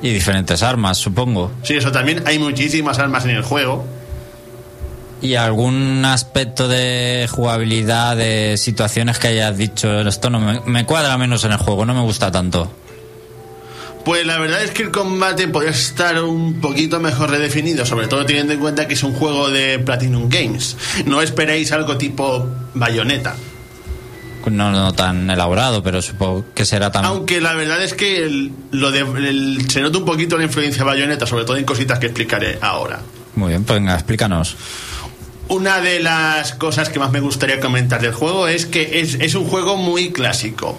[0.00, 1.52] Y diferentes armas, supongo.
[1.62, 2.22] Sí, eso también.
[2.26, 3.84] Hay muchísimas armas en el juego.
[5.20, 11.18] ¿Y algún aspecto de jugabilidad, de situaciones que hayas dicho, esto no me, me cuadra
[11.18, 12.72] menos en el juego, no me gusta tanto?
[14.04, 18.26] Pues la verdad es que el combate podría estar un poquito mejor redefinido, sobre todo
[18.26, 20.76] teniendo en cuenta que es un juego de Platinum Games.
[21.06, 23.36] No esperéis algo tipo Bayonetta.
[24.50, 27.04] No, no tan elaborado, pero supongo que será tan...
[27.04, 30.78] Aunque la verdad es que el- lo de, el- se nota un poquito la influencia
[30.82, 33.00] de Bayonetta, sobre todo en cositas que explicaré ahora.
[33.36, 34.56] Muy bien, pues venga, explícanos.
[35.46, 39.36] Una de las cosas que más me gustaría comentar del juego es que es, es
[39.36, 40.76] un juego muy clásico.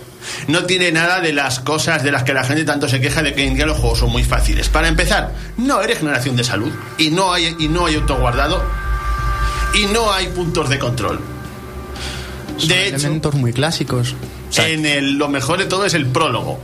[0.47, 3.33] No tiene nada de las cosas de las que la gente tanto se queja de
[3.33, 4.69] que en día los juegos son muy fáciles.
[4.69, 8.63] Para empezar, no hay regeneración de salud y no hay, y no hay autoguardado
[9.73, 11.19] y no hay puntos de control.
[12.57, 14.15] Son De hecho, elementos muy clásicos.
[14.57, 16.59] en el- lo mejor de todo es el prólogo.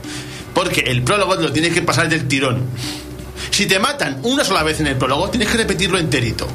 [0.54, 2.62] Porque el prólogo lo tienes que pasar del tirón.
[3.50, 6.46] Si te matan una sola vez en el prólogo, tienes que repetirlo enterito.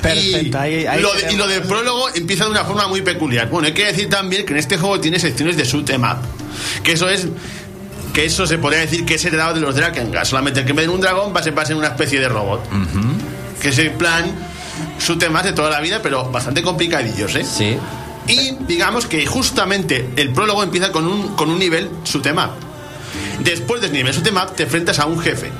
[0.00, 3.02] Perfecto, Y, ahí- ahí lo, de- y lo del prólogo empieza de una forma muy
[3.02, 3.48] peculiar.
[3.50, 6.18] Bueno, hay que decir también que en este juego tiene secciones de shoot em up.
[6.82, 7.26] Que eso es.
[8.14, 10.24] Que eso se podría decir que es heredado de los Drakengard.
[10.26, 12.18] Solamente que en vez de un dragón va a ser va a ser una especie
[12.20, 12.62] de robot.
[13.60, 17.44] Que es el plan em up de toda la vida, pero bastante complicadillos, ¿eh?
[17.44, 17.76] Sí.
[18.26, 21.90] Y digamos que justamente el prólogo empieza con un, con un nivel
[22.24, 22.50] 'em up.
[23.40, 25.50] Después del nivel 'em up te enfrentas a un jefe.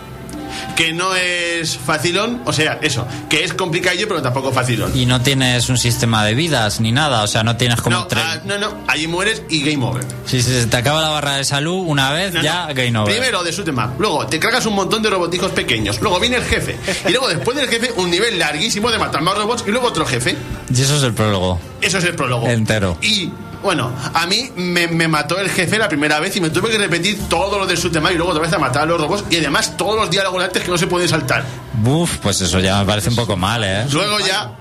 [0.76, 4.92] Que no es facilón, o sea, eso, que es complicadillo pero tampoco facilón.
[4.96, 8.06] Y no tienes un sistema de vidas ni nada, o sea, no tienes como No,
[8.06, 8.24] tres...
[8.26, 10.04] ah, no, no, allí mueres y game over.
[10.26, 12.74] Si se te acaba la barra de salud una vez, No, ya no.
[12.74, 13.12] game over.
[13.14, 16.44] Primero de 'em up, luego te cargas un montón de robotijos pequeños, luego viene el
[16.44, 16.76] jefe,
[17.06, 20.04] y luego después del jefe un nivel larguísimo de matar más robots y luego otro
[20.06, 20.36] jefe.
[20.74, 21.60] Y eso es el prólogo.
[21.80, 22.48] Eso es el prólogo.
[22.48, 22.96] Entero.
[23.02, 23.30] Y
[23.62, 26.78] bueno, a mí me, me mató el jefe la primera vez y me tuve que
[26.78, 29.36] repetir todo lo del tema y luego otra vez a matar a los robots y
[29.36, 31.44] además todos los diálogos antes que no se pueden saltar.
[31.84, 33.86] Uf, pues eso ya me parece un poco mal, ¿eh?
[33.90, 34.52] Luego ya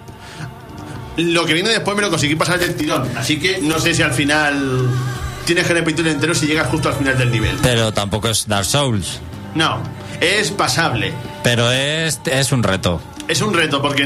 [1.17, 4.01] lo que viene después me lo conseguí pasar del tirón, así que no sé si
[4.01, 4.89] al final
[5.45, 7.57] tienes que repetirlo entero si llegas justo al final del nivel.
[7.61, 9.19] Pero tampoco es Dark Souls.
[9.55, 9.81] No,
[10.21, 11.13] es pasable.
[11.43, 13.01] Pero es, es un reto.
[13.29, 14.03] Es un reto porque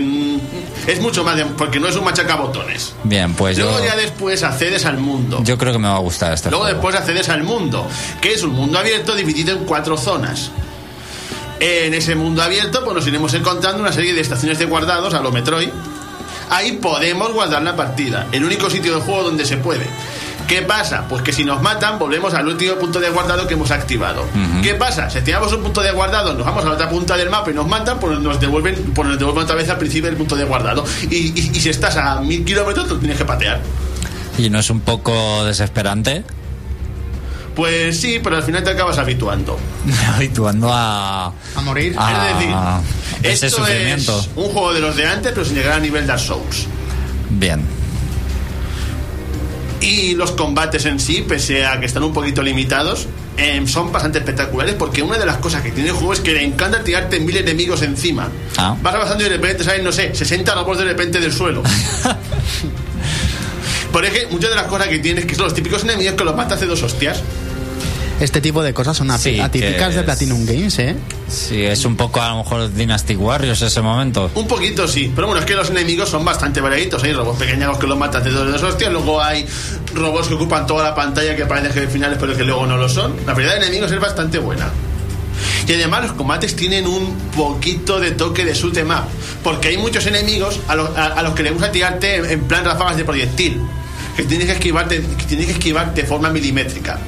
[0.85, 2.93] es mucho más de, porque no es un machacabotones.
[3.05, 5.39] Bien, pues yo, Luego ya después accedes al mundo.
[5.43, 6.75] yo creo que me va a gustar este Luego juego.
[6.77, 7.87] después accedes al mundo,
[8.21, 10.51] que es un mundo abierto dividido en cuatro zonas.
[11.61, 15.21] En ese mundo abierto pues nos iremos encontrando una serie de estaciones de guardados a
[15.21, 15.69] lo Metroid.
[16.49, 19.87] Ahí podemos guardar la partida, el único sitio del juego donde se puede.
[20.47, 21.05] ¿Qué pasa?
[21.07, 24.25] Pues que si nos matan, volvemos al último punto de guardado que hemos activado.
[24.61, 25.09] ¿Qué pasa?
[25.09, 27.53] Si activamos un punto de guardado, nos vamos a la otra punta del mapa y
[27.53, 30.43] nos matan, pues nos devuelven, pues nos devuelven otra vez al principio del punto de
[30.43, 30.83] guardado.
[31.09, 33.61] Y, y- y si estás a mil kilómetros, lo tienes que patear.
[34.37, 36.23] ¿Y no es un poco desesperante?
[37.55, 39.59] Pues sí, pero al final te acabas habituando.
[40.15, 41.27] Habituando a...
[41.55, 41.95] A morir.
[41.97, 42.55] a es decir,
[43.31, 44.19] ese esto sufrimiento.
[44.19, 46.65] es un juego de los de antes, pero sin llegar a nivel Dark Souls.
[47.29, 47.61] Bien.
[49.83, 54.19] Y los combates en sí, pese a que están un poquito limitados, eh, son bastante
[54.19, 57.19] espectaculares porque una de las cosas que tiene el juego es que le encanta tirarte
[57.19, 58.29] mil enemigos encima.
[58.57, 58.77] Ah.
[58.81, 61.63] Vas avanzando y de repente salen, no sé, 60 robots de repente del suelo.
[63.91, 66.35] Por ejemplo, muchas de las cosas que tienes que son los típicos enemigos que los
[66.35, 67.21] mata hace dos hostias.
[68.19, 70.95] Este tipo de cosas son Sí, atípicas que de es- Platinum Games, ¿eh?
[71.27, 74.31] Sí, es un poco a lo mejor Dynasty Warriors ese momento.
[74.35, 77.03] Un poquito sí, pero bueno, es que los enemigos son bastante variaditos.
[77.03, 79.45] Hay robots pequeños que los matas de dos de dos hostias, luego hay
[79.93, 82.87] robots que ocupan toda la pantalla que parecen que finales, pero que luego no lo
[82.87, 83.13] son.
[83.25, 84.69] La variedad de enemigos es bastante buena.
[85.67, 89.03] Y además los combates tienen un poquito de toque de shoot 'em up,
[89.43, 92.41] porque hay muchos enemigos a, los- a- a los que les gusta tirarte en, en
[92.41, 93.59] plan ráfagas de proyectil,
[94.15, 96.99] que tienes que esquivarte, que tienes que esquivar de forma milimétrica.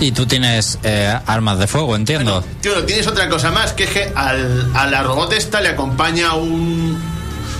[0.00, 2.44] Y tú tienes eh, armas de fuego, entiendo.
[2.60, 6.34] Tío, tienes otra cosa más, que es que al, a la robot esta le acompaña
[6.34, 6.96] un...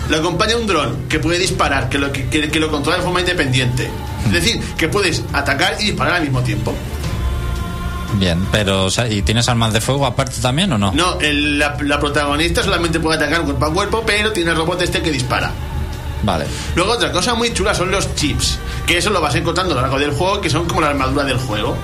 [0.09, 3.05] Le acompaña un dron que puede disparar, que lo, que, que- que lo controla de
[3.05, 3.91] forma independiente.
[4.27, 6.73] Es decir, que puedes atacar y disparar al mismo tiempo.
[8.15, 10.93] Bien, pero o sea, ¿y tienes armas de fuego aparte también o no?
[10.93, 14.81] No, el- la, la protagonista solamente puede atacar cuerpo a cuerpo, pero tiene el robot
[14.81, 15.51] este que dispara.
[16.23, 16.47] Vale.
[16.75, 19.83] Luego otra cosa muy chula son los chips, que eso lo vas encontrando a lo
[19.83, 21.77] largo del juego, que son como la armadura del juego.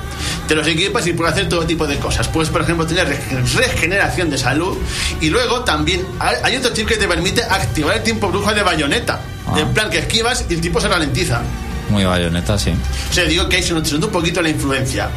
[0.48, 2.26] Te los equipas y puedes hacer todo tipo de cosas.
[2.28, 4.76] Puedes, por ejemplo, tener rege- regeneración de salud
[5.20, 9.20] y luego también hay, otro chip que te permite activar el tiempo brujo de bayoneta.
[9.46, 9.54] Ah.
[9.60, 11.40] En plan que esquivas y el tipo se ralentiza.
[11.90, 12.72] Muy bayoneta, sí.
[13.10, 15.08] O sea, digo que ahí se nota un poquito la influencia.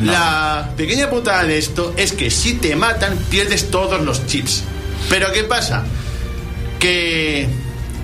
[0.00, 4.62] La pequeña putada de esto es que si te matan, pierdes todos los chips.
[5.10, 5.82] Pero ¿qué pasa?
[6.78, 7.48] Que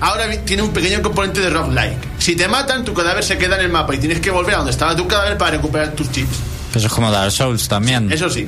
[0.00, 1.98] ahora tiene un pequeño componente de roguelike.
[2.18, 4.58] Si te matan, tu cadáver se queda en el mapa y tienes que volver a
[4.58, 6.36] donde estaba tu cadáver para recuperar tus chips.
[6.74, 8.12] Eso es como Dark Souls también.
[8.12, 8.46] Eso sí.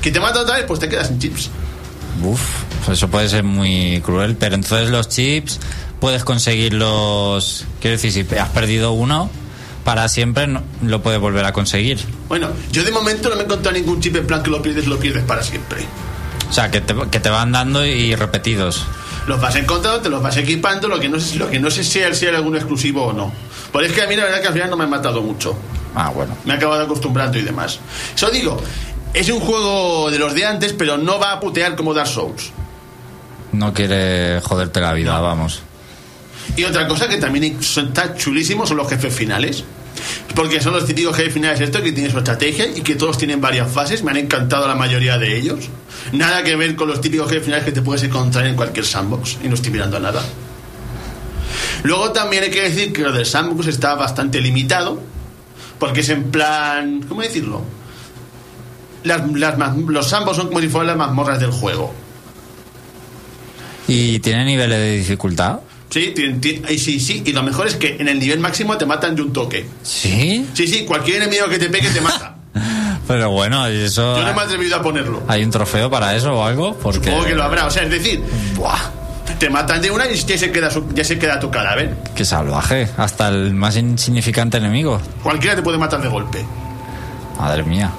[0.00, 1.48] Que te mata otra vez, pues te quedas sin chips.
[2.22, 2.40] Uf,
[2.84, 4.36] pues eso puede ser muy cruel.
[4.36, 5.60] Pero entonces los chips
[6.00, 7.64] puedes conseguirlos.
[7.80, 9.30] Quiero decir, si has perdido uno,
[9.84, 11.98] para siempre no- lo puedes volver a conseguir.
[12.28, 14.86] Bueno, yo de momento no me he encontrado ningún chip en plan que lo pierdes,
[14.86, 15.84] lo pierdes para siempre.
[16.50, 18.84] O sea, que te, que te van dando y repetidos.
[19.26, 21.84] Los vas encontrando, te los vas equipando, lo que no sé, lo que no sé
[21.84, 23.32] si es si hay algún exclusivo o no.
[23.72, 25.56] Pero es que a mí la verdad que al final no me han matado mucho.
[25.94, 26.36] Ah, bueno.
[26.44, 27.78] Me he acabado acostumbrando y demás.
[28.14, 28.60] Eso digo,
[29.14, 32.50] es un juego de los de antes, pero no va a putear como Dark Souls.
[33.52, 35.62] No quiere joderte la vida, vamos.
[36.56, 39.64] Y otra cosa que también está chulísimo son los jefes finales.
[40.34, 43.40] Porque son los típicos jefes finales esto que tienen su estrategia y que todos tienen
[43.40, 44.02] varias fases.
[44.02, 45.68] Me han encantado la mayoría de ellos.
[46.12, 49.38] Nada que ver con los típicos jefes finales que te puedes encontrar en cualquier sandbox.
[49.42, 50.22] Y no estoy mirando a nada.
[51.82, 55.00] Luego también hay que decir que lo del sandbox está bastante limitado.
[55.78, 57.02] Porque es en plan...
[57.08, 57.62] ¿Cómo decirlo?
[59.04, 61.92] Las, las los sandbox son como si fueran las mazmorras del juego.
[63.88, 65.60] ¿Y tiene niveles de dificultad?
[65.92, 67.22] Sí, y sí, sí.
[67.26, 69.66] Y lo mejor es que en el nivel máximo te matan de un toque.
[69.82, 70.46] Sí.
[70.54, 72.36] Sí, sí, cualquier enemigo que te pegue te mata.
[73.06, 74.16] Pero bueno, ¿y eso.
[74.16, 75.22] Yo no me he atrevido a ponerlo.
[75.28, 76.74] ¿Hay un trofeo para eso o algo?
[76.78, 77.10] Porque.
[77.10, 77.66] Supongo que lo habrá.
[77.66, 78.22] O sea, es decir,
[78.54, 78.78] Buah,
[79.38, 81.94] te matan de una y ya se queda, su- ya se queda tu cadáver.
[82.14, 82.88] qué salvaje.
[82.96, 84.98] Hasta el más insignificante enemigo.
[85.22, 86.42] Cualquiera te puede matar de golpe.
[87.38, 87.90] Madre mía.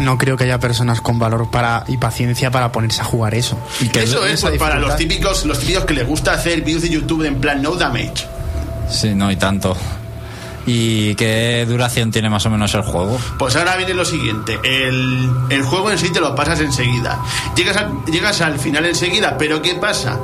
[0.00, 3.58] No creo que haya personas con valor para y paciencia para ponerse a jugar eso.
[3.80, 6.82] ¿Y qué Eso es pues, para los típicos, los típicos que les gusta hacer vídeos
[6.82, 8.26] de YouTube en plan no damage.
[8.88, 9.76] Sí, no, y tanto.
[10.66, 13.18] ¿Y qué duración tiene más o menos el juego?
[13.38, 14.58] Pues ahora viene lo siguiente.
[14.62, 17.22] El, el juego en sí te lo pasas enseguida.
[17.56, 20.18] Llegas al, llegas al final enseguida, pero ¿qué pasa?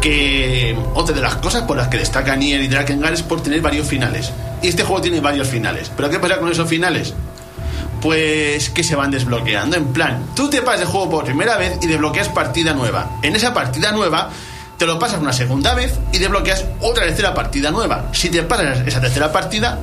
[0.00, 3.60] Que otra de las cosas por las que destaca Nier y Drakengard es por tener
[3.60, 4.32] varios finales.
[4.62, 5.90] Y este juego tiene varios finales.
[5.96, 7.14] ¿Pero qué pasa con esos finales?
[8.00, 9.76] Pues que se van desbloqueando.
[9.76, 13.10] En plan, tú te pasas el juego por primera vez y desbloqueas partida nueva.
[13.22, 14.30] En esa partida nueva
[14.76, 18.04] te lo pasas una segunda vez y desbloqueas otra tercera partida nueva.
[18.12, 19.80] Si te pasas esa tercera partida,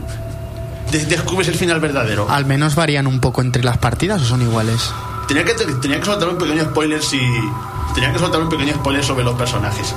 [0.91, 2.27] de- descubres el final verdadero.
[2.29, 4.91] Al menos varían un poco entre las partidas o son iguales.
[5.27, 7.19] Tenía que, tenía que soltar un pequeño spoiler si.
[7.93, 9.93] Tenía que soltar un pequeño spoiler sobre los personajes.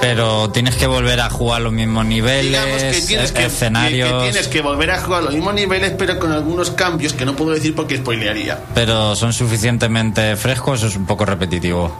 [0.00, 4.10] Pero tienes que volver a jugar los mismos niveles, Digamos que tienes e- que, escenarios.
[4.24, 7.36] que tienes que volver a jugar los mismos niveles, pero con algunos cambios que no
[7.36, 8.58] puedo decir porque spoilearía.
[8.74, 11.94] Pero son suficientemente frescos o es un poco repetitivo.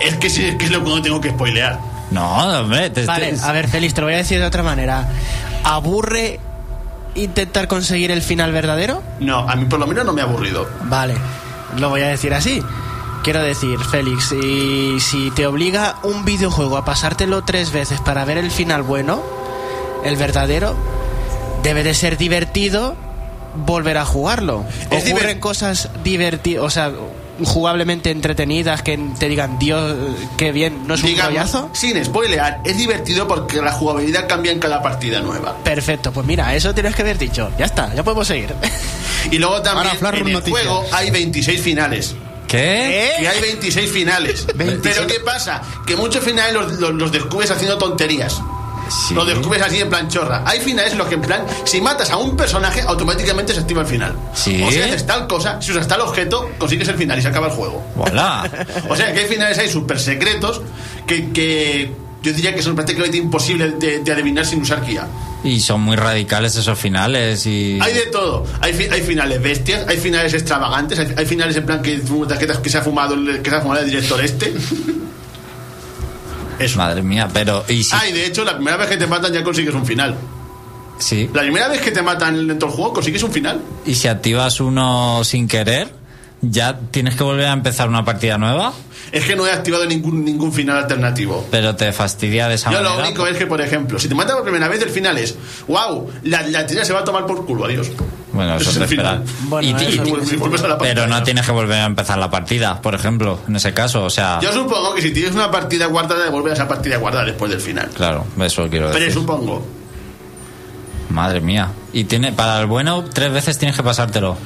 [0.00, 1.78] Es que, sí, es que es lo que no tengo que spoilear.
[2.10, 4.62] No, hombre, te, Vale, te- a ver, Félix, te lo voy a decir de otra
[4.62, 5.08] manera.
[5.62, 6.40] ¿Aburre
[7.14, 9.02] intentar conseguir el final verdadero?
[9.20, 10.68] No, a mí por lo menos no me ha aburrido.
[10.84, 11.14] Vale,
[11.78, 12.60] lo voy a decir así.
[13.24, 18.36] Quiero decir, Félix, si, si te obliga un videojuego a pasártelo tres veces para ver
[18.36, 19.22] el final bueno,
[20.04, 20.76] el verdadero,
[21.62, 22.94] debe de ser divertido
[23.66, 24.66] volver a jugarlo.
[24.90, 26.92] Es Ocurren cosas divertidas, o sea,
[27.42, 29.96] jugablemente entretenidas que te digan, Dios,
[30.36, 31.70] qué bien, ¿no es un rollazo?
[31.72, 35.56] sin spoilear, es divertido porque la jugabilidad cambia en cada partida nueva.
[35.64, 37.50] Perfecto, pues mira, eso tienes que haber dicho.
[37.58, 38.54] Ya está, ya podemos seguir.
[39.30, 40.62] Y luego también Ahora, en el noticias.
[40.66, 42.14] juego hay 26 finales.
[42.56, 43.12] ¿Qué?
[43.20, 44.46] Que hay 26 finales.
[44.54, 44.80] 26.
[44.94, 45.60] Pero ¿qué pasa?
[45.86, 48.40] Que muchos finales los, los- los descubres haciendo tonterías.
[49.08, 49.14] Sí.
[49.14, 50.42] Lo descubres así en plan chorra.
[50.46, 53.80] Hay finales en los que en plan, si matas a un personaje, automáticamente se activa
[53.80, 54.14] el final.
[54.34, 54.62] Sí.
[54.62, 57.46] O si haces tal cosa, si usas tal objeto, consigues el final y se acaba
[57.46, 57.82] el juego.
[57.96, 58.48] Hola.
[58.90, 60.60] O sea que hay finales ahí súper secretos
[61.06, 61.92] que, que
[62.22, 65.06] yo diría que son prácticamente imposibles de, de adivinar sin usar guía.
[65.44, 67.78] Y son muy radicales esos finales y...
[67.80, 68.46] Hay de todo.
[68.60, 72.62] Hay, fi- hay finales bestias, hay finales extravagantes, hay, hay finales en plan que, que,
[72.62, 74.54] que se ha fumado el, que se ha fumado el director este.
[76.58, 76.78] Eso.
[76.78, 77.64] Madre mía, pero...
[77.68, 77.94] ¿y si...
[77.94, 80.14] Ah, y de hecho, la primera vez que te matan ya consigues un final.
[80.98, 81.28] Sí.
[81.34, 83.60] La primera vez que te matan dentro del juego consigues un final.
[83.84, 85.92] ¿Y si activas uno sin querer,
[86.50, 88.72] ya tienes que volver a empezar una partida nueva?
[89.12, 91.46] Es que no he activado ningún, ningún final alternativo.
[91.50, 92.96] Pero te fastidia de esa Yo manera.
[92.96, 95.36] lo único es que, por ejemplo, si te matan por primera vez, el final es
[95.68, 97.90] wow, la, la tira se va a tomar por culo, adiós.
[98.32, 98.90] Bueno, eso es.
[99.42, 101.46] Bueno, Y ti- eso y ti- Y vuelves- y vuelves a la pero no tienes
[101.46, 104.04] que volver a empezar la partida, por ejemplo, en ese caso.
[104.04, 107.26] O sea, Yo supongo que si tienes una partida guardada, devuelves a esa partida guardada
[107.26, 107.90] después del final.
[107.94, 109.12] claro, eso quiero Pero decir.
[109.14, 109.64] supongo.
[111.10, 111.70] Madre mía.
[111.92, 114.36] Y tiene para el bueno, tres veces tienes que pasártelo.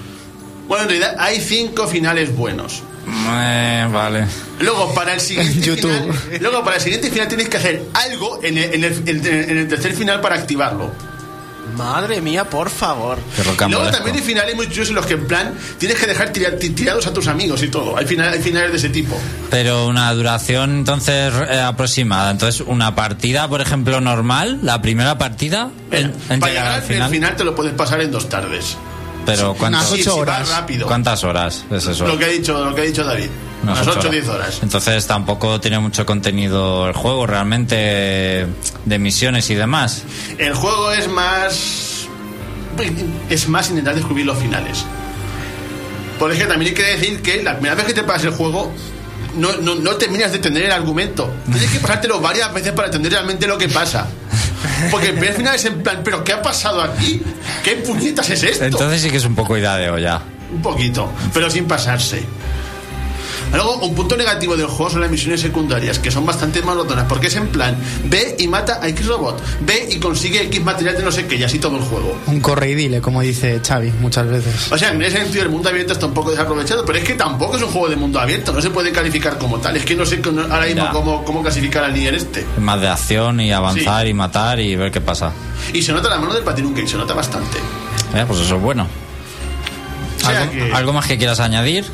[0.69, 2.83] Bueno, en realidad hay cinco finales buenos.
[3.09, 4.27] Eh, vale.
[4.61, 5.91] Luego para el siguiente YouTube.
[6.13, 9.27] final, luego para el siguiente final tienes que hacer algo en el, en el- en
[9.27, 10.93] el- en el tercer final para activarlo.
[11.77, 13.19] Madre mía, por favor.
[13.69, 16.59] Luego también hay finales muy chulos en los que en plan tienes que dejar tira-
[16.59, 17.97] ti- tirados a tus amigos y todo.
[17.97, 19.17] Hay finales, hay finales de ese tipo.
[19.51, 22.31] Pero una duración entonces eh, aproximada.
[22.31, 27.11] Entonces, una partida, por ejemplo, normal, la primera partida, en, en para llegar al final.
[27.11, 27.37] final.
[27.37, 28.77] te lo puedes pasar en dos tardes.
[29.37, 30.49] Pero ¿cuántas, Sí, horas.
[30.49, 30.87] rápido.
[30.87, 32.07] ¿cuántas horas es eso?
[32.07, 33.29] Lo que ha dicho, lo que ha dicho David.
[33.63, 34.59] Unas 8 o 10 horas.
[34.63, 38.47] Entonces tampoco tiene mucho contenido el juego realmente
[38.85, 40.03] de misiones y demás.
[40.39, 42.07] El juego es más.
[43.29, 44.85] Es más intentar descubrir los finales.
[46.19, 48.73] Por ejemplo, también hay que decir que la primera vez que te pasas el juego.
[49.37, 51.31] No, no, no terminas de entender el argumento.
[51.51, 54.07] Tienes que pasártelo varias veces para entender realmente lo que pasa.
[54.91, 57.23] Porque el final es en plan, ¿pero qué ha pasado aquí?
[57.63, 58.65] ¿Qué puñetas es esto?
[58.65, 60.21] Entonces sí que es un poco idea de olla.
[60.53, 62.25] Un poquito, pero sin pasarse.
[63.53, 67.29] Luego, un punto negativo del juego son las misiones secundarias, que son bastante monotonas, porque
[67.29, 71.03] es en plan, ve y mata a X robot, ve y consigue X material de
[71.03, 72.17] no sé qué, y así todo el juego.
[72.27, 74.71] Un corre y dile, como dice Xavi muchas veces.
[74.71, 77.15] O sea, en ese sentido el mundo abierto está un poco desaprovechado, pero es que
[77.15, 79.77] tampoco es un juego de mundo abierto, no se puede calificar como tal.
[79.77, 80.91] Es que no sé ahora mismo Ya.
[80.91, 82.45] cómo, cómo clasificar al nivel este.
[82.59, 84.11] Más de acción y avanzar Sí.
[84.11, 85.33] y matar y ver qué pasa.
[85.73, 87.59] Y se nota la mano del Platinum se nota bastante.
[88.15, 88.87] Eh, pues eso es bueno.
[90.17, 91.85] O sea ¿Algo, que- algo más que quieras añadir?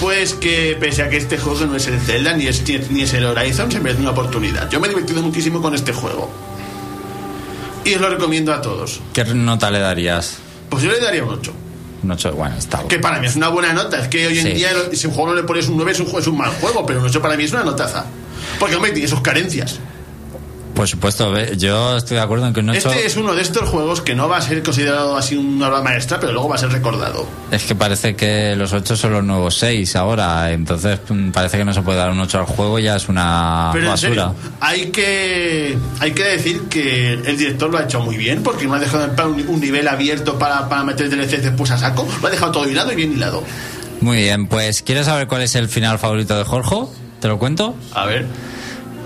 [0.00, 3.12] Pues que pese a que este juego no es el Zelda ni es, ni es
[3.12, 4.70] el Horizon, se merece una oportunidad.
[4.70, 6.30] Yo me he divertido muchísimo con este juego.
[7.84, 9.00] Y os lo recomiendo a todos.
[9.12, 10.38] ¿Qué nota le darías?
[10.70, 11.52] Pues yo le daría un 8.
[12.02, 14.00] Un ocho, bueno, está Que para mí es una buena nota.
[14.00, 14.52] Es que hoy en Sí.
[14.52, 16.50] día si un juego no le pones un 9 es un, jue- es un mal
[16.52, 18.06] juego, pero un 8 para mí es una notaza.
[18.58, 19.78] Porque hombre, tiene sus carencias.
[20.80, 24.00] Por supuesto, yo estoy de acuerdo en que 8 Este es uno de estos juegos
[24.00, 26.72] que no va a ser considerado así una obra maestra, pero luego va a ser
[26.72, 27.26] recordado.
[27.50, 31.66] es que parece que los 8 son los nuevos 6 ahora, entonces mm, parece que
[31.66, 34.32] no se puede dar un 8 al juego, ya es una Pero en basura.
[34.32, 38.66] serio, hay que, hay que decir que el director lo ha hecho muy bien, porque
[38.66, 42.08] no ha dejado un, un nivel abierto para, para meter DLCs después a saco.
[42.22, 43.44] Lo ha dejado todo hilado y bien hilado.
[44.00, 46.86] Muy bien, pues ¿quieres saber cuál es el final favorito de Jorge?
[47.20, 47.74] ¿Te lo cuento?
[47.92, 48.24] A ver.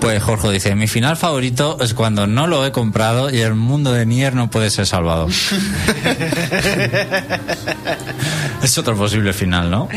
[0.05, 3.91] Pues Jorge dice, mi final favorito es cuando no lo he comprado y el mundo
[3.91, 5.29] de Nier no puede ser salvado.
[8.63, 9.89] es otro posible final, ¿no?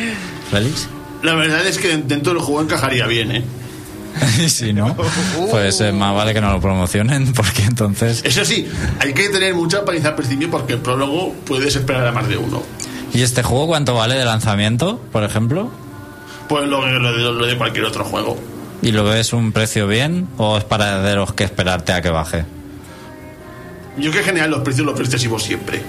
[0.49, 0.87] ¿Félix?
[1.23, 3.43] La verdad es que dentro del juego encajaría bien, ¿eh?
[4.39, 4.95] Y si no,
[5.51, 8.21] pues eh, más vale que no lo promocionen porque entonces...
[8.23, 8.65] Eso sí,
[9.01, 12.37] hay que tener mucha paliza al principio porque el prólogo puedes esperar a más de
[12.37, 12.63] uno.
[13.13, 15.69] ¿Y este juego cuánto vale de lanzamiento, por ejemplo?
[16.47, 18.37] Pues lo, lo lo de cualquier otro juego.
[18.81, 22.09] ¿Y lo ves un precio bien o es para de los que esperarte a que
[22.09, 22.45] baje?
[23.97, 25.81] Yo que en general los precios los excesivos siempre.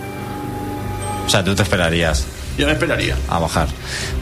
[1.27, 2.25] O sea, tú te esperarías
[2.57, 3.15] Yo me esperaría.
[3.29, 3.69] a bajar.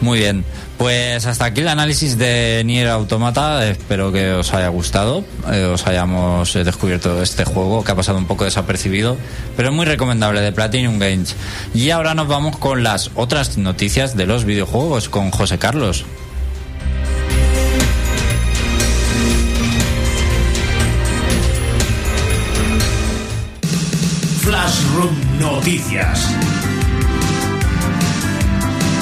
[0.01, 0.43] Muy bien.
[0.77, 3.65] Pues hasta aquí el análisis de Nier Automata.
[3.67, 5.23] Espero que os haya gustado.
[5.51, 9.17] eh, os hayamos eh, descubierto este juego que ha pasado un poco desapercibido,
[9.55, 11.35] pero es muy recomendable de Platinum Games.
[11.73, 16.05] Y ahora nos vamos con las otras noticias de los videojuegos con José Carlos.
[24.47, 26.25] Flashroom Noticias.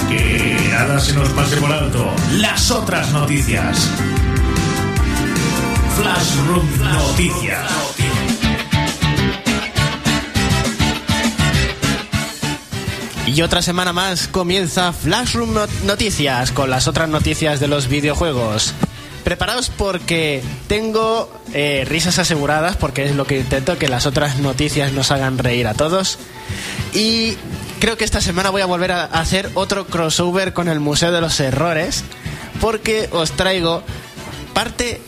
[0.09, 2.11] Que nada se nos pase por alto.
[2.31, 3.87] Las otras noticias.
[5.95, 7.71] Flashroom Noticias.
[13.27, 18.73] Y otra semana más comienza Flashroom Not- Noticias con las otras noticias de los videojuegos.
[19.26, 24.93] Preparaos porque tengo eh, risas aseguradas porque es lo que intento que las otras noticias
[24.93, 26.19] nos hagan reír a todos.
[26.93, 27.36] Y
[27.80, 31.21] creo que esta semana voy a volver a hacer otro crossover con el Museo de
[31.21, 32.03] los Errores
[32.61, 33.82] porque os traigo
[34.53, 35.01] parte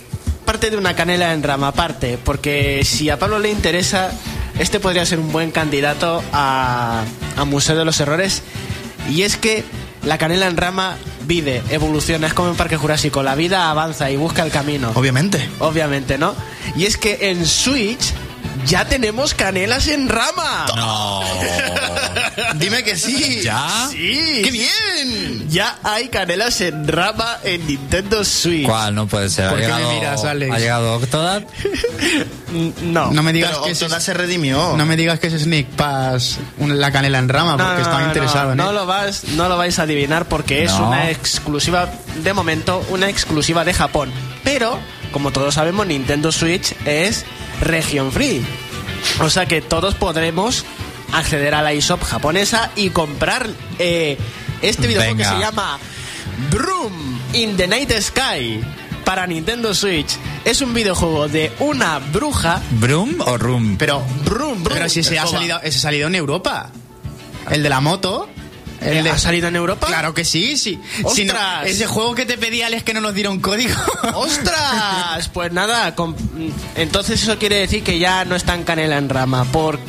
[0.45, 4.09] parte de una canela en rama parte porque si a Pablo le interesa
[4.57, 7.03] este podría ser un buen candidato a,
[7.36, 8.41] a Museo de los Errores
[9.11, 9.63] y es que
[10.03, 10.97] la canela en rama
[11.28, 14.91] vive, evoluciona, es como en Parque Jurásico, la vida avanza y busca el camino.
[14.95, 15.47] Obviamente.
[15.59, 16.34] Obviamente, ¿no?
[16.75, 18.13] Y es que en Switch
[18.65, 20.65] ya tenemos canelas en rama.
[20.75, 21.23] No.
[22.55, 23.41] Dime que sí.
[23.41, 23.88] ¿Ya?
[23.91, 24.41] Sí.
[24.43, 25.49] ¡Qué bien!
[25.49, 28.65] Ya hay canelas en rama en Nintendo Switch.
[28.65, 28.95] ¿Cuál?
[28.95, 29.49] No puede ser.
[29.49, 30.53] ¿Por ha qué me llegado, miras, Alex?
[30.53, 31.43] ¿Ha llegado Octodad?
[32.58, 33.12] Mm, No.
[33.12, 34.76] No me digas Pero que Octodad se redimió.
[34.78, 38.08] no me digas que es Sneak Pass la canela en rama porque no, estaba no,
[38.08, 38.76] interesado no, en no él.
[38.76, 41.89] lo vas, no lo vais a adivinar porque es una exclusiva,
[42.24, 44.12] de momento, una exclusiva de Japón.
[44.43, 44.80] Pero,
[45.12, 47.26] como todos sabemos, Nintendo Switch es
[47.62, 48.45] region free.
[49.22, 50.66] O sea que todos podremos
[51.14, 53.47] acceder a la eShop japonesa y comprar
[53.80, 54.18] eh,
[54.62, 55.30] este videojuego Venga.
[55.30, 55.80] que se llama
[56.51, 58.62] Broom in the Night Sky
[59.08, 60.18] para Nintendo Switch.
[60.43, 62.62] Es un videojuego de una bruja.
[62.72, 63.78] ¿Broom o Room?
[63.80, 64.64] Pero, Broom, broom.
[64.64, 66.70] pero si ese ha salido, ese ha salido en Europa.
[67.49, 68.28] El de la moto.
[68.82, 69.88] El de- ¿Ha salido en Europa?
[69.88, 70.80] Claro que sí, sí.
[71.13, 71.65] Si no- ¡Ostras!
[71.67, 73.75] ese juego que te pedía es que no nos diera un código.
[74.13, 75.30] ¡Ostras!
[75.34, 75.95] Pues nada,
[76.75, 79.45] entonces eso quiere decir que ya no está en canela en rama.
[79.45, 79.80] Por,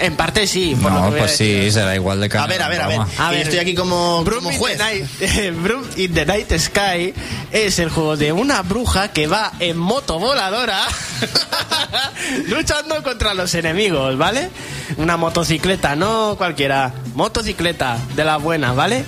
[0.00, 0.76] en parte sí.
[0.80, 2.48] Por lo No, que a pues sí, será igual de A caro.
[2.48, 3.00] ver, a ver, a ver.
[3.18, 3.40] A ver.
[3.42, 4.78] estoy aquí como, Broom como in juez.
[4.78, 7.14] the Night- Broom in the Night Sky
[7.50, 10.80] es el juego de una bruja que va en moto voladora
[12.46, 14.50] luchando contra los enemigos, ¿vale?
[14.96, 16.92] Una motocicleta, no cualquiera.
[17.14, 19.06] Motocicleta de la buena, ¿vale?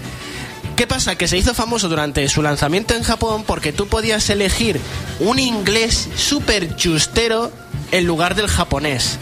[0.77, 1.15] ¿Qué pasa?
[1.15, 4.81] Que se hizo famoso durante su lanzamiento en Japón porque tú podías elegir
[5.19, 7.53] un inglés súper chustero
[7.93, 9.19] en lugar del japonés.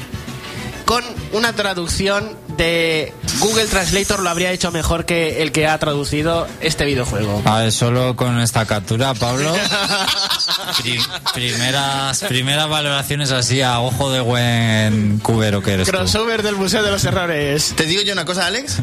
[0.85, 6.47] Con una traducción de Google Translator lo habría hecho mejor que el que ha traducido
[6.61, 7.41] este videojuego.
[7.47, 9.55] A ver, solo con esta captura, Pablo.
[10.83, 11.01] Pri-
[11.35, 15.93] primeras, primeras valoraciones así a ojo de buen cubero que eres tú.
[15.97, 17.73] Crossover del Museo de los Errores.
[17.77, 18.75] ¿Te digo yo una cosa, Alex?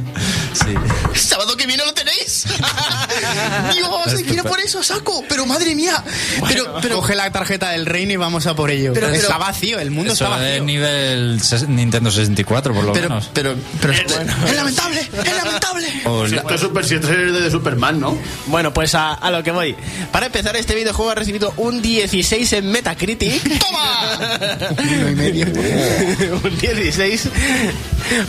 [0.54, 0.74] Sí.
[1.20, 2.46] ¿Sábado que viene lo tenéis?
[3.74, 5.24] Dios, quiero por eso, saco.
[5.30, 6.04] Pero madre mía.
[6.48, 8.92] Pero, pero, Coge la tarjeta del reino y vamos a por ello.
[8.94, 10.64] Pero- pero- está vacío, el mundo Eso está de vacío.
[10.66, 13.30] nivel ses- Nintendo 64, por lo pero, menos.
[13.34, 15.88] pero, pero, es lamentable, es lamentable.
[16.06, 18.18] O la- Esto es Super 7 de Superman, ¿no?
[18.48, 19.76] Bueno, pues a, a lo que voy.
[20.12, 23.60] Para empezar, este videojuego ha recibido un 16 en Metacritic.
[23.60, 24.70] ¡Toma!
[24.78, 25.46] Uno y medio.
[26.44, 27.30] un 16.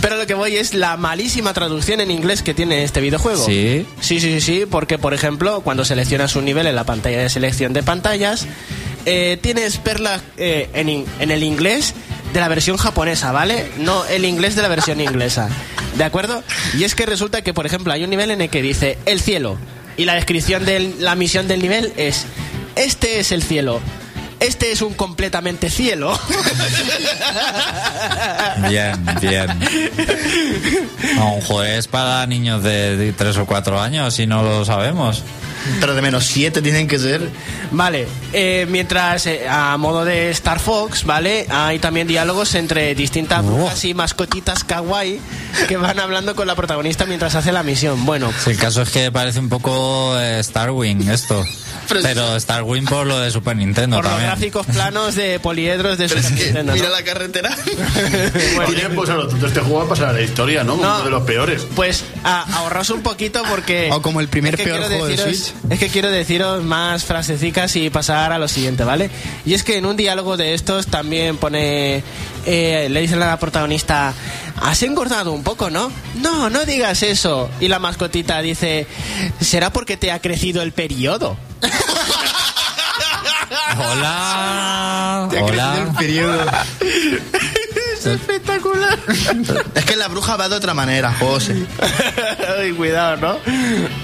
[0.00, 3.44] Pero lo que voy es la malísima traducción en inglés que tiene este videojuego.
[3.44, 3.86] Sí.
[4.00, 7.28] Sí, sí, sí, sí, porque por ejemplo, cuando seleccionas un nivel en la pantalla de
[7.28, 8.46] selección de pantallas,
[9.04, 11.94] eh, tienes perlas eh, en el inglés
[12.36, 13.66] de la versión japonesa, ¿vale?
[13.78, 15.48] No el inglés de la versión inglesa.
[15.96, 16.44] ¿De acuerdo?
[16.76, 19.22] Y es que resulta que, por ejemplo, hay un nivel en el que dice el
[19.22, 19.56] cielo.
[19.96, 22.26] Y la descripción de la misión del nivel es:
[22.74, 23.80] Este es el cielo.
[24.40, 26.18] Este es un completamente cielo.
[28.68, 29.46] Bien, bien.
[31.16, 35.22] No, un juego es para niños de 3 o 4 años y no lo sabemos.
[35.80, 37.28] Pero de menos 7 tienen que ser.
[37.72, 41.46] Vale, eh, mientras eh, a modo de Star Fox, ¿vale?
[41.50, 45.20] Hay también diálogos entre distintas brujas y mascotitas kawaii
[45.68, 48.04] que van hablando con la protagonista mientras hace la misión.
[48.06, 51.44] Bueno, Sí, el caso es que parece un poco eh, Starwing esto.
[51.88, 54.30] Pero Pero, es- Starwing por lo de Super Nintendo por los también.
[54.30, 56.76] gráficos planos de poliedros de Pero es Super que Nintendo, ¿no?
[56.78, 57.56] mira la carretera.
[58.66, 60.76] Tiene, pues a lo tonto, este juego va a pasar a la historia, ¿no?
[60.76, 60.82] No.
[60.96, 61.66] Uno de los peores.
[61.74, 63.88] Pues a, ahorraos un poquito porque...
[63.92, 65.54] O como el primer es que peor de deciros- Switch.
[65.70, 69.10] Es que quiero deciros más frasecicas y pasar a lo siguiente, ¿vale?
[69.44, 72.02] Y es que en un diálogo de estos también pone...
[72.46, 74.12] eh, le dicen a la protagonista,
[74.60, 75.90] has engordado un poco, ¿no?
[76.16, 77.48] No, no digas eso.
[77.60, 78.86] Y la mascotita dice,
[79.40, 81.36] será porque te ha crecido el periodo.
[83.78, 85.26] Hola.
[85.30, 85.92] Te el Hola.
[85.98, 86.44] periodo.
[87.98, 88.98] es espectacular.
[89.74, 91.66] es que la bruja va de otra manera, José.
[92.58, 93.38] Ay, cuidado, ¿no?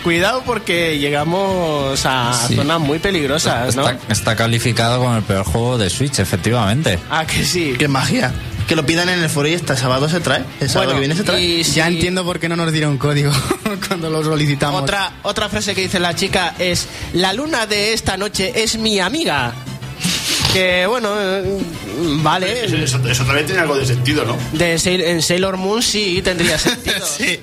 [0.02, 2.56] Cuidado porque llegamos a Sí.
[2.56, 3.88] zonas muy peligrosas, ¿no?
[3.88, 6.98] Está, está calificado como el peor juego de Switch, efectivamente.
[7.10, 7.74] Ah, que sí.
[7.78, 8.32] Qué magia.
[8.72, 10.42] Que lo pidan en el foro y este sábado se trae.
[10.58, 11.42] El sábado Bueno, que viene se trae.
[11.44, 13.30] y Ya si- entiendo por qué no nos dieron código
[13.86, 14.80] cuando lo solicitamos.
[14.80, 18.98] Otra, otra frase que dice la chica es: La luna de esta noche es mi
[18.98, 19.52] amiga.
[20.54, 21.58] Que bueno, eh,
[22.22, 22.64] vale.
[22.64, 24.38] Eso, eso- eso también tiene algo de sentido, ¿no?
[24.54, 26.96] De en Sailor Moon sí tendría sentido.
[27.18, 27.40] Sí,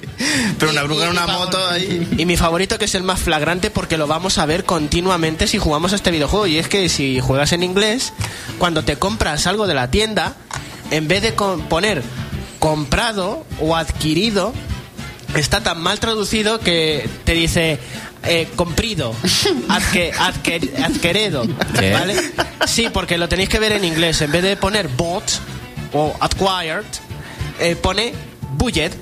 [0.58, 2.08] pero una bruja en una moto ahí.
[2.18, 5.60] Y mi favorito que es el más flagrante porque lo vamos a ver continuamente si
[5.60, 6.48] jugamos a este videojuego.
[6.48, 8.14] Y es que si juegas en inglés,
[8.58, 10.34] cuando te compras algo de la tienda,
[10.92, 12.02] en vez de poner
[12.60, 14.54] comprado o adquirido,
[15.36, 17.80] está tan mal traducido que te dice
[18.24, 19.14] eh, comprido,
[19.70, 21.44] adque, adque- adquerido.
[21.80, 21.94] ¿Qué?
[21.94, 22.16] ¿vale?
[22.68, 24.22] Sí, porque lo tenéis que ver en inglés.
[24.22, 25.30] En vez de poner bought
[25.94, 26.84] o acquired,
[27.60, 28.14] eh, pone
[28.58, 28.94] budget.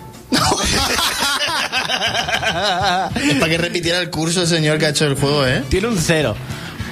[3.15, 5.63] Es para que repitiera el curso el señor que ha hecho el juego, ¿eh?
[5.69, 6.35] Tiene un cero.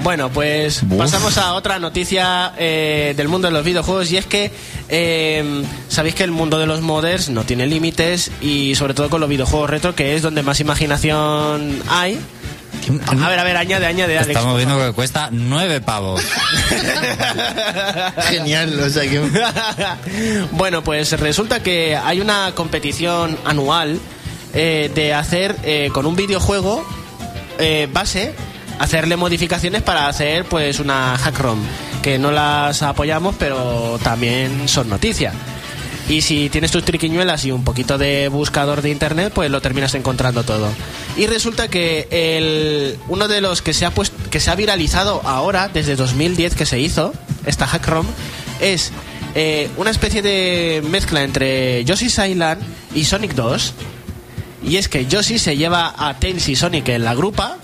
[0.03, 4.51] Bueno, pues pasamos a otra noticia eh, del mundo de los videojuegos y es que
[4.89, 9.21] eh, sabéis que el mundo de los modders no tiene límites y sobre todo con
[9.21, 12.19] los videojuegos retro que es donde más imaginación hay.
[13.07, 14.29] A ver, a ver, añade, añade, Alex.
[14.37, 16.21] Estamos viendo que cuesta nueve pavos.
[18.29, 19.19] Genial, o sea que...
[20.51, 23.99] bueno, pues resulta que hay una competición anual
[24.53, 26.85] eh, de hacer eh, con un videojuego
[27.59, 28.33] eh, base,
[28.79, 31.59] hacerle modificaciones para hacer pues una hack ROM,
[32.01, 35.33] que no las apoyamos, pero también son noticia.
[36.07, 39.95] Y si tienes tus triquiñuelas y un poquito de buscador de internet, pues lo terminas
[39.95, 40.69] encontrando todo.
[41.17, 45.21] Y resulta que el, uno de los que se ha puesto, que se ha viralizado
[45.25, 47.13] ahora, desde 2010 que se hizo,
[47.45, 48.05] esta hack ROM,
[48.59, 48.91] es
[49.33, 52.61] eh, una especie de mezcla entre Yoshi's Island
[52.93, 53.73] y Sonic 2.
[54.63, 57.57] Y es que Yoshi se lleva a Tails y Sonic en la grupa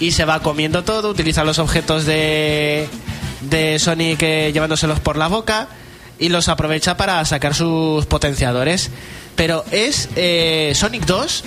[0.00, 2.88] y se va comiendo todo, utiliza los objetos de,
[3.42, 5.68] de Sonic eh, llevándoselos por la boca
[6.18, 8.90] y los aprovecha para sacar sus potenciadores.
[9.36, 11.44] Pero es eh, Sonic 2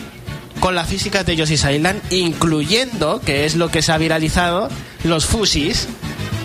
[0.59, 4.69] con las físicas de Yoshi's Island, incluyendo, que es lo que se ha viralizado,
[5.03, 5.87] los fusis.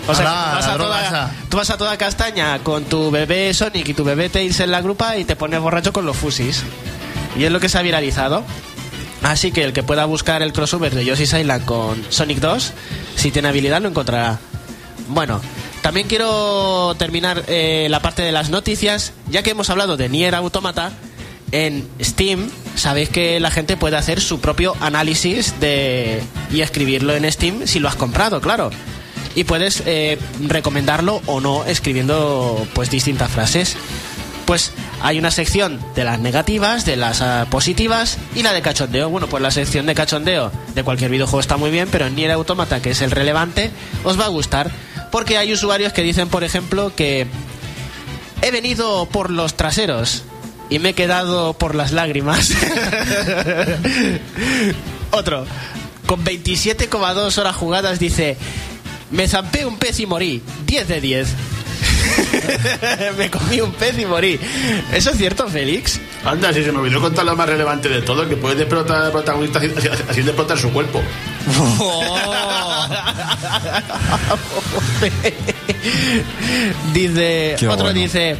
[0.07, 3.89] O sea, Alá, vas, a toda, tú vas a toda castaña con tu bebé Sonic
[3.89, 6.63] y tu bebé Tails en la grupa y te pones borracho con los fusis.
[7.37, 8.43] Y es lo que se ha viralizado.
[9.23, 12.73] Así que el que pueda buscar el crossover de Yoshi's Island con Sonic 2,
[13.15, 14.39] si tiene habilidad lo encontrará.
[15.09, 15.41] Bueno,
[15.81, 20.35] también quiero terminar eh, la parte de las noticias, ya que hemos hablado de Nier
[20.35, 20.91] Automata.
[21.51, 27.29] En Steam, sabéis que la gente puede hacer su propio análisis de y escribirlo en
[27.31, 28.69] Steam si lo has comprado, claro.
[29.33, 33.77] Y puedes eh, recomendarlo o no escribiendo pues distintas frases.
[34.49, 34.71] Pues
[35.03, 39.07] hay una sección de las negativas, de las ah, positivas y la de cachondeo.
[39.07, 42.31] Bueno, pues la sección de cachondeo de cualquier videojuego está muy bien, pero en Nier
[42.31, 43.69] Automata, que es el relevante,
[44.03, 44.71] os va a gustar.
[45.11, 47.27] Porque hay usuarios que dicen, por ejemplo, que
[48.41, 50.23] he venido por los traseros
[50.71, 52.49] y me he quedado por las lágrimas.
[55.11, 55.45] Otro,
[56.07, 58.35] con 27,2 horas jugadas, dice,
[59.11, 60.41] me zampé un pez y morí.
[60.65, 61.27] 10 de 10.
[63.17, 64.39] me comí un pez y morí.
[64.93, 65.99] ¿Eso es cierto, Félix?
[66.25, 69.11] Anda, si se me olvidó contar lo más relevante de todo, que puede despertar al
[69.11, 71.01] protagonista haciendo explotar su cuerpo.
[76.93, 77.99] dice, Qué otro bueno.
[77.99, 78.35] dice,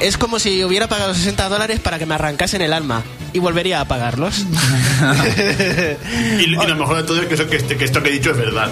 [0.00, 3.02] es como si hubiera pagado 60 dólares para que me arrancasen el alma
[3.32, 4.44] y volvería a pagarlos.
[6.40, 8.12] Y, y lo mejor de todo es que, eso- que este- que esto que he
[8.12, 8.70] dicho es verdad.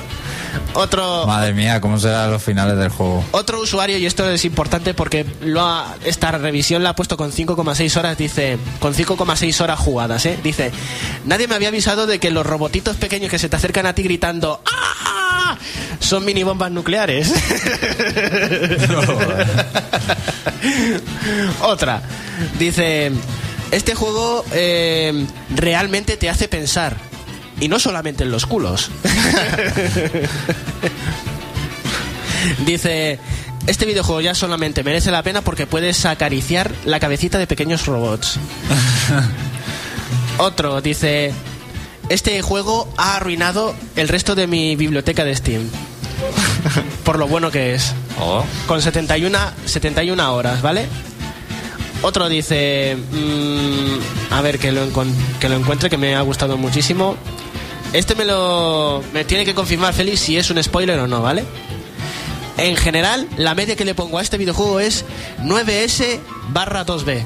[0.74, 3.24] Otro, Madre mía, ¿cómo serán los finales del juego?
[3.32, 7.32] otro usuario, y esto es importante porque lo ha- esta revisión la ha puesto con
[7.32, 10.38] 5,6 horas, dice, con 5,6 horas jugadas, ¿eh?
[10.42, 10.70] Dice,
[11.24, 14.02] nadie me había avisado de que los robotitos pequeños que se te acercan a ti
[14.02, 15.56] gritando, ¡Ah!
[16.00, 17.32] son mini bombas nucleares.
[21.62, 22.02] Otra,
[22.58, 23.12] dice,
[23.70, 26.96] este juego eh, realmente te hace pensar.
[27.60, 28.90] Y no solamente en los culos.
[32.64, 33.18] Dice,
[33.66, 38.38] este videojuego ya solamente merece la pena porque puedes acariciar la cabecita de pequeños robots.
[40.38, 41.32] Otro dice,
[42.08, 45.68] este juego ha arruinado el resto de mi biblioteca de Steam.
[47.04, 47.92] Por lo bueno que es.
[48.20, 48.44] Oh.
[48.66, 50.86] Con 71, 71 horas, ¿vale?
[52.02, 54.86] Otro dice, mm, a ver, que lo,
[55.40, 57.16] que lo encuentre, que me ha gustado muchísimo.
[57.92, 59.02] Este me lo...
[59.12, 61.44] Me tiene que confirmar Félix si es un spoiler o no, ¿vale?
[62.58, 65.04] En general, la media que le pongo a este videojuego es
[65.42, 66.18] 9S
[66.50, 67.24] barra 2B.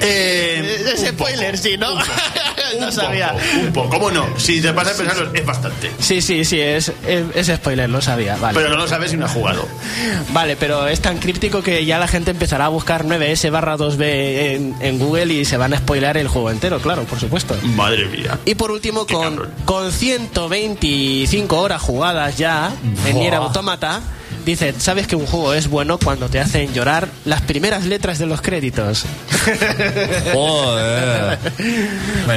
[0.00, 1.92] Eh, Es poco, spoiler, sí, ¿no?
[1.94, 2.12] un poco,
[2.80, 3.32] no un sabía.
[3.32, 4.38] poco, un poco, ¿cómo no?
[4.38, 5.90] Si te vas a pensarlo, es bastante.
[5.98, 8.56] Sí, sí, sí, es, es, es spoiler, lo sabía, vale.
[8.58, 9.66] Pero no lo sabes si no has jugado.
[10.32, 14.02] Vale, pero es tan críptico que ya la gente empezará a buscar 9S barra 2B
[14.02, 17.56] en, en Google y se van a spoilear el juego entero, claro, por supuesto.
[17.62, 18.38] Madre mía.
[18.44, 22.70] Y por último, con, con 125 horas jugadas ya
[23.06, 23.18] en.
[23.18, 24.00] Nier Automata,
[24.44, 28.26] Dice, ¿sabes que un juego es bueno cuando te hacen llorar las primeras letras de
[28.26, 29.04] los créditos?
[30.32, 31.38] Joder.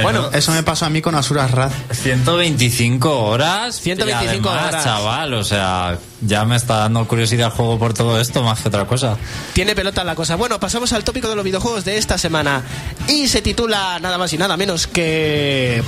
[0.02, 1.72] Bueno, Eso me pasó a mí con Asuras Wrath.
[1.92, 3.80] 125 horas.
[3.80, 4.84] 125 y además, horas.
[4.84, 8.68] chaval, o sea, ya me está dando curiosidad el juego por todo esto más que
[8.68, 9.16] otra cosa.
[9.52, 10.36] Tiene pelota la cosa.
[10.36, 12.62] Bueno, pasamos al tópico de los videojuegos de esta semana.
[13.08, 15.82] Y se titula nada más y nada menos que...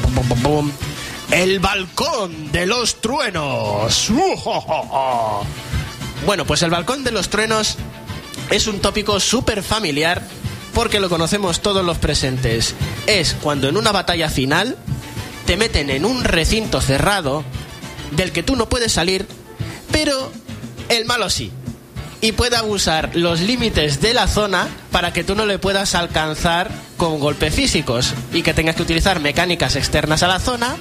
[1.30, 4.10] El balcón de los truenos.
[6.26, 7.76] Bueno, pues el balcón de los truenos
[8.50, 10.22] es un tópico súper familiar
[10.72, 12.74] porque lo conocemos todos los presentes.
[13.06, 14.76] Es cuando en una batalla final
[15.44, 17.44] te meten en un recinto cerrado
[18.12, 19.26] del que tú no puedes salir,
[19.92, 20.32] pero
[20.88, 21.52] el malo sí.
[22.22, 26.70] Y puede abusar los límites de la zona para que tú no le puedas alcanzar
[26.96, 30.76] con golpes físicos y que tengas que utilizar mecánicas externas a la zona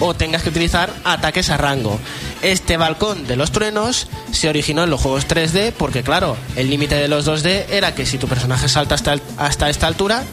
[0.00, 1.98] o tengas que utilizar ataques a rango.
[2.42, 6.94] Este balcón de los truenos se originó en los juegos 3D porque claro, el límite
[6.94, 10.24] de los 2D era que si tu personaje salta hasta, hasta esta altura,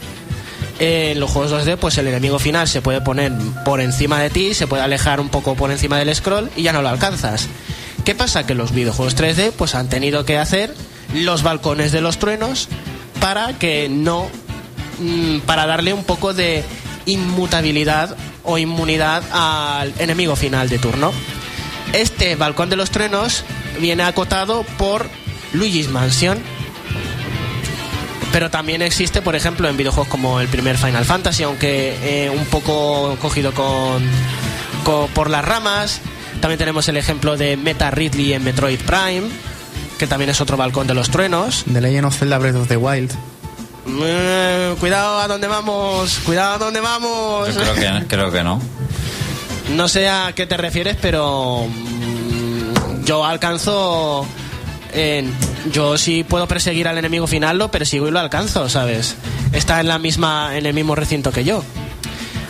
[0.78, 3.32] en los juegos 2D, pues el enemigo final se puede poner
[3.64, 6.72] por encima de ti, se puede alejar un poco por encima del scroll y ya
[6.72, 7.48] no lo alcanzas.
[8.04, 8.44] ¿Qué pasa?
[8.44, 10.74] Que los videojuegos 3D pues han tenido que hacer
[11.14, 12.68] los balcones de los truenos
[13.20, 14.28] para que no.
[14.98, 16.64] mm, para darle un poco de
[17.06, 21.12] inmutabilidad o inmunidad al enemigo final de turno.
[21.92, 23.44] Este balcón de los truenos
[23.80, 25.08] viene acotado por
[25.52, 26.38] Luigi's Mansion,
[28.32, 32.44] pero también existe, por ejemplo, en videojuegos como el primer Final Fantasy, aunque eh, un
[32.46, 34.02] poco cogido con,
[35.14, 36.00] por las ramas.
[36.40, 39.28] También tenemos el ejemplo de Meta Ridley en Metroid Prime,
[39.98, 41.64] que también es otro balcón de los truenos.
[41.72, 43.12] The Legend of Zelda Breath of the Wild.
[43.86, 47.48] Eh, cuidado a dónde vamos, cuidado a dónde vamos.
[47.54, 48.60] Yo creo que, creo que no.
[49.70, 54.26] No sé a qué te refieres, pero mm, yo alcanzo.
[54.92, 55.32] en-
[55.72, 59.16] yo sí puedo perseguir al enemigo final, lo persigo y lo alcanzo, ¿sabes?
[59.52, 61.64] Está en la misma, en el mismo recinto que yo.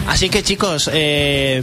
[0.08, 1.62] Así que chicos, eh,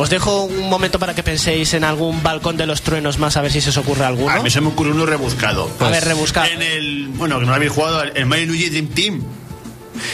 [0.00, 3.42] os dejo un momento para que penséis en algún balcón de los truenos más a
[3.42, 4.30] ver si se os ocurre alguno.
[4.30, 5.68] A mí se me ocurre uno rebuscado.
[5.80, 6.46] a ver, rebuscado.
[6.50, 7.08] En el.
[7.08, 9.22] Bueno, que no lo habéis jugado, el Mario Luigi Dream Team.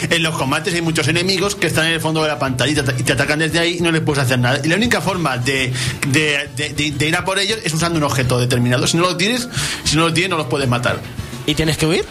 [0.08, 3.02] En los combates hay muchos enemigos que están en el fondo de la pantalla y
[3.04, 4.58] te, atacan desde ahí y no les puedes hacer nada.
[4.64, 5.70] Y la única forma de-
[6.06, 6.48] de-
[6.96, 8.86] de ir a por ellos es usando un objeto determinado.
[8.86, 9.46] Si no lo tienes,
[9.84, 11.00] si no lo tienes, no los puedes matar.
[11.46, 12.06] ¿Y tienes que huir?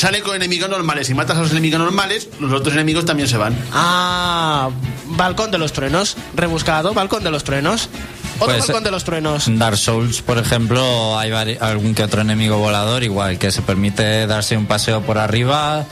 [0.00, 1.08] Sale con enemigos normales.
[1.08, 3.54] Si matas a los enemigos normales, los otros enemigos también se van.
[3.70, 4.70] Ah,
[5.08, 6.16] balcón de los truenos.
[6.34, 7.90] Rebuscado, balcón de los truenos.
[8.38, 9.46] Otro Pues, balcón de los truenos.
[9.46, 14.26] En Dark Souls, por ejemplo, hay algún que otro enemigo volador, igual que se permite
[14.26, 15.84] darse un paseo por arriba,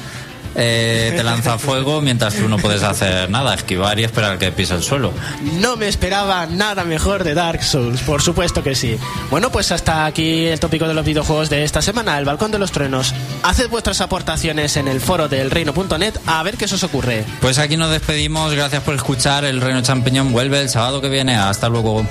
[0.54, 4.74] eh, te lanza fuego mientras tú no puedes hacer nada, esquivar y esperar que pise
[4.74, 5.12] el suelo.
[5.60, 8.98] No me esperaba nada mejor de Dark Souls, por supuesto que sí.
[9.30, 12.58] Bueno, pues hasta aquí el tópico de los videojuegos de esta semana, el balcón de
[12.58, 13.14] los truenos.
[13.42, 17.24] Haced vuestras aportaciones en el foro del reino.net a ver qué se os ocurre.
[17.40, 21.36] Pues aquí nos despedimos, gracias por escuchar, el Reino Champiñón vuelve el sábado que viene,
[21.36, 22.06] hasta luego.